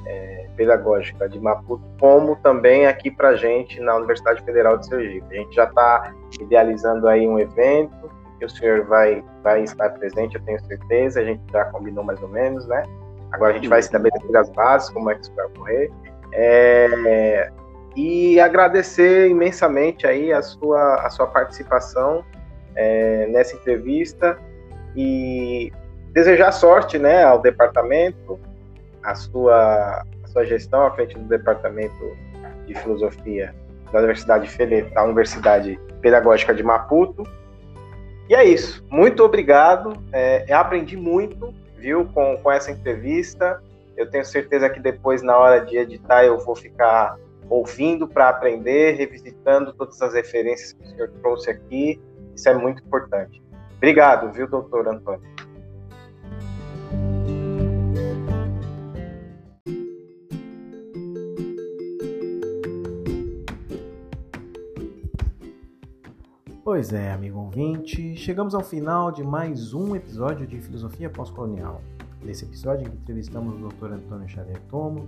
é, 0.06 0.45
pedagógica 0.56 1.28
de 1.30 1.40
Maputo, 1.40 1.84
como 2.00 2.36
também 2.38 2.88
aqui 2.88 3.12
para 3.12 3.30
a 3.30 3.36
gente 3.36 3.80
na 3.80 3.96
Universidade 3.96 4.44
Federal 4.44 4.78
de 4.78 4.88
Sergipe. 4.88 5.26
A 5.32 5.40
gente 5.40 5.56
já 5.56 5.66
está 5.66 6.14
idealizando 6.40 7.08
aí 7.08 7.28
um 7.28 7.40
evento 7.40 8.10
que 8.40 8.46
o 8.46 8.50
senhor 8.50 8.86
vai, 8.86 9.24
vai 9.44 9.64
estar 9.64 9.90
presente, 9.92 10.36
eu 10.36 10.42
tenho 10.44 10.60
certeza, 10.66 11.22
a 11.22 11.24
gente 11.24 11.42
já 11.52 11.66
combinou 11.66 12.04
mais 12.04 12.22
ou 12.22 12.28
menos, 12.28 12.68
né? 12.68 12.84
Agora 13.32 13.52
a 13.52 13.56
gente 13.56 13.68
vai 13.68 13.80
estabelecer 13.80 14.36
as 14.36 14.50
bases, 14.50 14.90
como 14.90 15.10
é 15.10 15.16
que 15.16 15.22
isso 15.22 15.34
vai 15.36 15.46
ocorrer. 15.46 15.92
É, 16.34 17.52
e 17.96 18.40
agradecer 18.40 19.30
imensamente 19.30 20.06
aí 20.06 20.34
a 20.34 20.42
sua, 20.42 20.96
a 20.96 21.10
sua 21.10 21.28
participação 21.28 22.24
é, 22.76 23.28
nessa 23.28 23.56
entrevista 23.56 24.38
e 24.96 25.72
desejar 26.12 26.52
sorte 26.52 26.98
né, 27.00 27.24
ao 27.24 27.42
departamento, 27.42 28.40
a 29.04 29.16
sua, 29.16 30.04
a 30.36 30.44
sua 30.44 30.46
gestão 30.46 30.86
à 30.86 30.92
frente 30.92 31.18
do 31.18 31.26
departamento 31.28 32.18
de 32.66 32.76
filosofia 32.76 33.56
da 33.92 34.00
Universidade, 34.00 34.50
da 34.94 35.04
Universidade 35.04 35.80
Pedagógica 36.02 36.54
de 36.54 36.64
Maputo. 36.64 37.24
E 38.28 38.36
é 38.36 38.44
isso. 38.44 38.84
Muito 38.90 39.24
obrigado. 39.24 39.94
É, 40.12 40.52
aprendi 40.54 40.98
muito, 40.98 41.54
viu, 41.78 42.06
com, 42.14 42.38
com 42.38 42.52
essa 42.52 42.72
entrevista. 42.72 43.62
Eu 43.96 44.10
tenho 44.10 44.26
certeza 44.26 44.70
que 44.70 44.80
depois, 44.80 45.22
na 45.22 45.38
hora 45.38 45.64
de 45.64 45.78
editar, 45.78 46.26
eu 46.26 46.40
vou 46.40 46.56
ficar 46.56 47.18
ouvindo 47.50 48.08
para 48.08 48.30
aprender, 48.30 48.96
revisitando 48.96 49.72
todas 49.74 50.02
as 50.02 50.14
referências 50.14 50.74
que 50.74 50.84
o 50.84 50.88
senhor 50.88 51.10
trouxe 51.22 51.52
aqui. 51.52 52.02
Isso 52.36 52.50
é 52.50 52.54
muito 52.54 52.84
importante. 52.84 53.42
Obrigado, 53.78 54.32
viu, 54.34 54.48
doutor 54.48 54.88
Antônio? 54.88 55.35
Pois 66.66 66.92
é, 66.92 67.12
amigo 67.12 67.38
ouvinte, 67.42 68.16
chegamos 68.18 68.56
ao 68.56 68.64
final 68.64 69.12
de 69.12 69.24
mais 69.24 69.72
um 69.72 69.96
episódio 69.96 70.48
de 70.48 70.60
Filosofia 70.60 71.08
Pós-Colonial. 71.12 71.80
Nesse 72.24 72.44
episódio, 72.44 72.88
entrevistamos 72.88 73.62
o 73.62 73.70
Dr. 73.70 73.94
Antônio 73.94 74.28
Xavier 74.28 74.60
Tomo, 74.68 75.08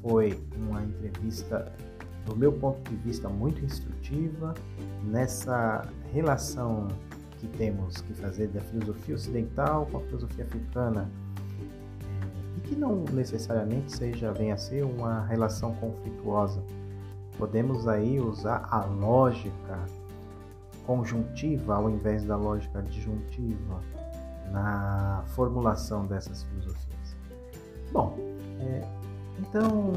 foi 0.00 0.40
uma 0.56 0.80
entrevista, 0.84 1.72
do 2.24 2.36
meu 2.36 2.52
ponto 2.52 2.88
de 2.88 2.94
vista, 2.98 3.28
muito 3.28 3.64
instrutiva 3.64 4.54
nessa 5.02 5.88
relação 6.12 6.86
que 7.40 7.48
temos 7.48 8.00
que 8.02 8.14
fazer 8.14 8.46
da 8.46 8.60
filosofia 8.60 9.16
ocidental 9.16 9.86
com 9.86 9.98
a 9.98 10.00
filosofia 10.02 10.44
africana 10.44 11.10
eh, 11.58 12.58
e 12.58 12.60
que 12.60 12.76
não 12.76 13.04
necessariamente 13.12 13.90
seja 13.90 14.32
venha 14.32 14.54
a 14.54 14.56
ser 14.56 14.84
uma 14.84 15.26
relação 15.26 15.74
conflituosa. 15.74 16.62
Podemos 17.36 17.88
aí 17.88 18.20
usar 18.20 18.68
a 18.70 18.84
lógica 18.84 19.84
conjuntiva 20.90 21.76
ao 21.76 21.88
invés 21.88 22.24
da 22.24 22.36
lógica 22.36 22.82
disjuntiva 22.82 23.80
na 24.50 25.22
formulação 25.28 26.04
dessas 26.04 26.42
filosofias. 26.42 27.16
Bom, 27.92 28.18
é, 28.58 28.82
então, 29.38 29.92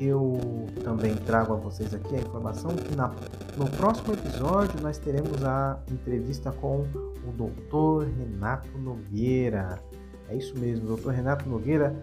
eu 0.00 0.38
também 0.84 1.16
trago 1.16 1.54
a 1.54 1.56
vocês 1.56 1.92
aqui 1.92 2.14
a 2.14 2.20
informação 2.20 2.70
que 2.76 2.94
na, 2.94 3.08
no 3.56 3.68
próximo 3.76 4.14
episódio 4.14 4.80
nós 4.80 4.98
teremos 4.98 5.42
a 5.42 5.80
entrevista 5.90 6.52
com 6.52 6.82
o 7.26 7.32
Dr. 7.32 8.08
Renato 8.16 8.78
Nogueira. 8.78 9.82
É 10.28 10.36
isso 10.36 10.56
mesmo, 10.56 10.92
o 10.92 10.96
Dr. 10.96 11.10
Renato 11.10 11.48
Nogueira, 11.48 12.00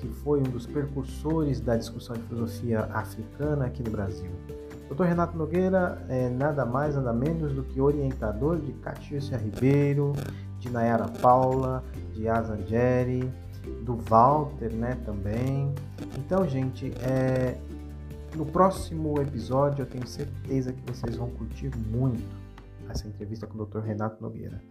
que 0.00 0.08
foi 0.08 0.40
um 0.40 0.50
dos 0.50 0.66
precursores 0.66 1.62
da 1.62 1.78
discussão 1.78 2.14
de 2.14 2.22
filosofia 2.24 2.80
africana 2.92 3.64
aqui 3.64 3.82
no 3.82 3.90
Brasil. 3.90 4.30
Dr. 4.94 5.06
Renato 5.06 5.36
Nogueira 5.36 5.98
é 6.08 6.28
nada 6.28 6.64
mais, 6.64 6.94
nada 6.94 7.12
menos 7.12 7.52
do 7.52 7.64
que 7.64 7.80
orientador 7.80 8.60
de 8.60 8.72
Catiúcia 8.74 9.36
Ribeiro, 9.36 10.12
de 10.60 10.70
Nayara 10.70 11.08
Paula, 11.20 11.82
de 12.12 12.28
Azangeri, 12.28 13.28
do 13.84 13.96
Walter, 13.96 14.72
né, 14.72 14.96
também. 15.04 15.74
Então, 16.16 16.48
gente, 16.48 16.92
é, 17.02 17.58
no 18.36 18.46
próximo 18.46 19.20
episódio 19.20 19.82
eu 19.82 19.86
tenho 19.86 20.06
certeza 20.06 20.72
que 20.72 20.92
vocês 20.92 21.16
vão 21.16 21.28
curtir 21.30 21.70
muito 21.76 22.22
essa 22.88 23.08
entrevista 23.08 23.48
com 23.48 23.58
o 23.58 23.66
Dr. 23.66 23.80
Renato 23.80 24.22
Nogueira. 24.22 24.62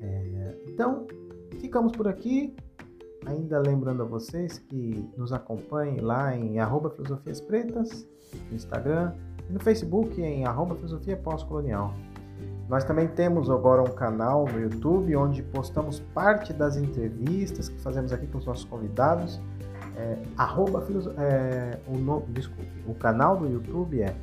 É, 0.00 0.56
então, 0.66 1.06
ficamos 1.60 1.92
por 1.92 2.08
aqui. 2.08 2.56
Ainda 3.26 3.58
lembrando 3.60 4.02
a 4.02 4.06
vocês 4.06 4.58
que 4.58 5.08
nos 5.16 5.32
acompanhem 5.32 6.00
lá 6.00 6.36
em 6.36 6.58
arroba 6.58 6.90
Filosofias 6.90 7.40
Pretas, 7.40 8.06
no 8.50 8.56
Instagram, 8.56 9.12
e 9.48 9.52
no 9.52 9.60
Facebook 9.60 10.20
em 10.20 10.44
arroba 10.44 10.74
Filosofia 10.74 11.16
Pós-Colonial. 11.16 11.94
Nós 12.68 12.84
também 12.84 13.06
temos 13.06 13.50
agora 13.50 13.82
um 13.82 13.94
canal 13.94 14.46
no 14.46 14.58
YouTube 14.58 15.14
onde 15.16 15.42
postamos 15.42 16.00
parte 16.14 16.52
das 16.52 16.76
entrevistas 16.76 17.68
que 17.68 17.78
fazemos 17.80 18.12
aqui 18.12 18.26
com 18.26 18.38
os 18.38 18.46
nossos 18.46 18.64
convidados. 18.64 19.40
É, 19.96 20.16
arroba, 20.38 20.82
é, 21.18 21.78
o, 21.86 21.98
no, 21.98 22.22
desculpe, 22.28 22.66
o 22.86 22.94
canal 22.94 23.36
do 23.36 23.46
YouTube 23.46 24.00
é 24.00 24.16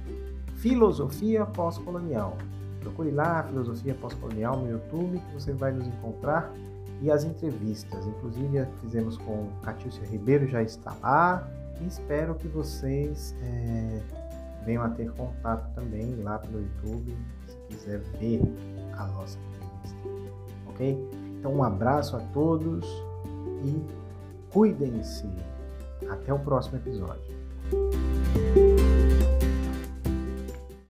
Filosofia 0.56 1.46
Pós-Colonial. 1.46 2.38
Procure 2.82 3.12
lá 3.12 3.44
Filosofia 3.44 3.94
Pós-Colonial 3.94 4.58
no 4.58 4.72
YouTube 4.72 5.20
que 5.20 5.34
você 5.34 5.54
vai 5.54 5.72
nos 5.72 5.88
encontrar 5.88 6.52
e 7.02 7.12
as 7.12 7.24
entrevistas. 7.24 8.06
Inclusive 8.06 8.66
fizemos 8.82 9.18
com 9.18 9.48
Catiúcia 9.64 10.06
Ribeiro, 10.06 10.48
já 10.48 10.62
está 10.62 10.96
lá. 11.02 11.48
E 11.82 11.88
espero 11.88 12.36
que 12.36 12.48
vocês 12.48 13.36
é, 13.42 14.02
venham 14.66 14.84
a 14.84 14.90
ter 14.90 15.12
contato 15.12 15.74
também 15.74 16.16
lá 16.22 16.40
pelo 16.40 16.60
YouTube, 16.60 17.18
se 17.48 17.58
quiser 17.70 18.00
ver 18.20 18.42
a 18.98 19.06
nossa 19.08 19.38
entrevista. 19.40 19.98
Ok? 20.68 21.10
Então 21.40 21.54
um 21.54 21.64
abraço 21.64 22.18
a 22.18 22.20
todos 22.34 22.86
e 23.64 23.82
cuidem-se. 24.52 25.28
Até 26.10 26.34
o 26.34 26.40
próximo 26.40 26.78
episódio. 26.78 28.69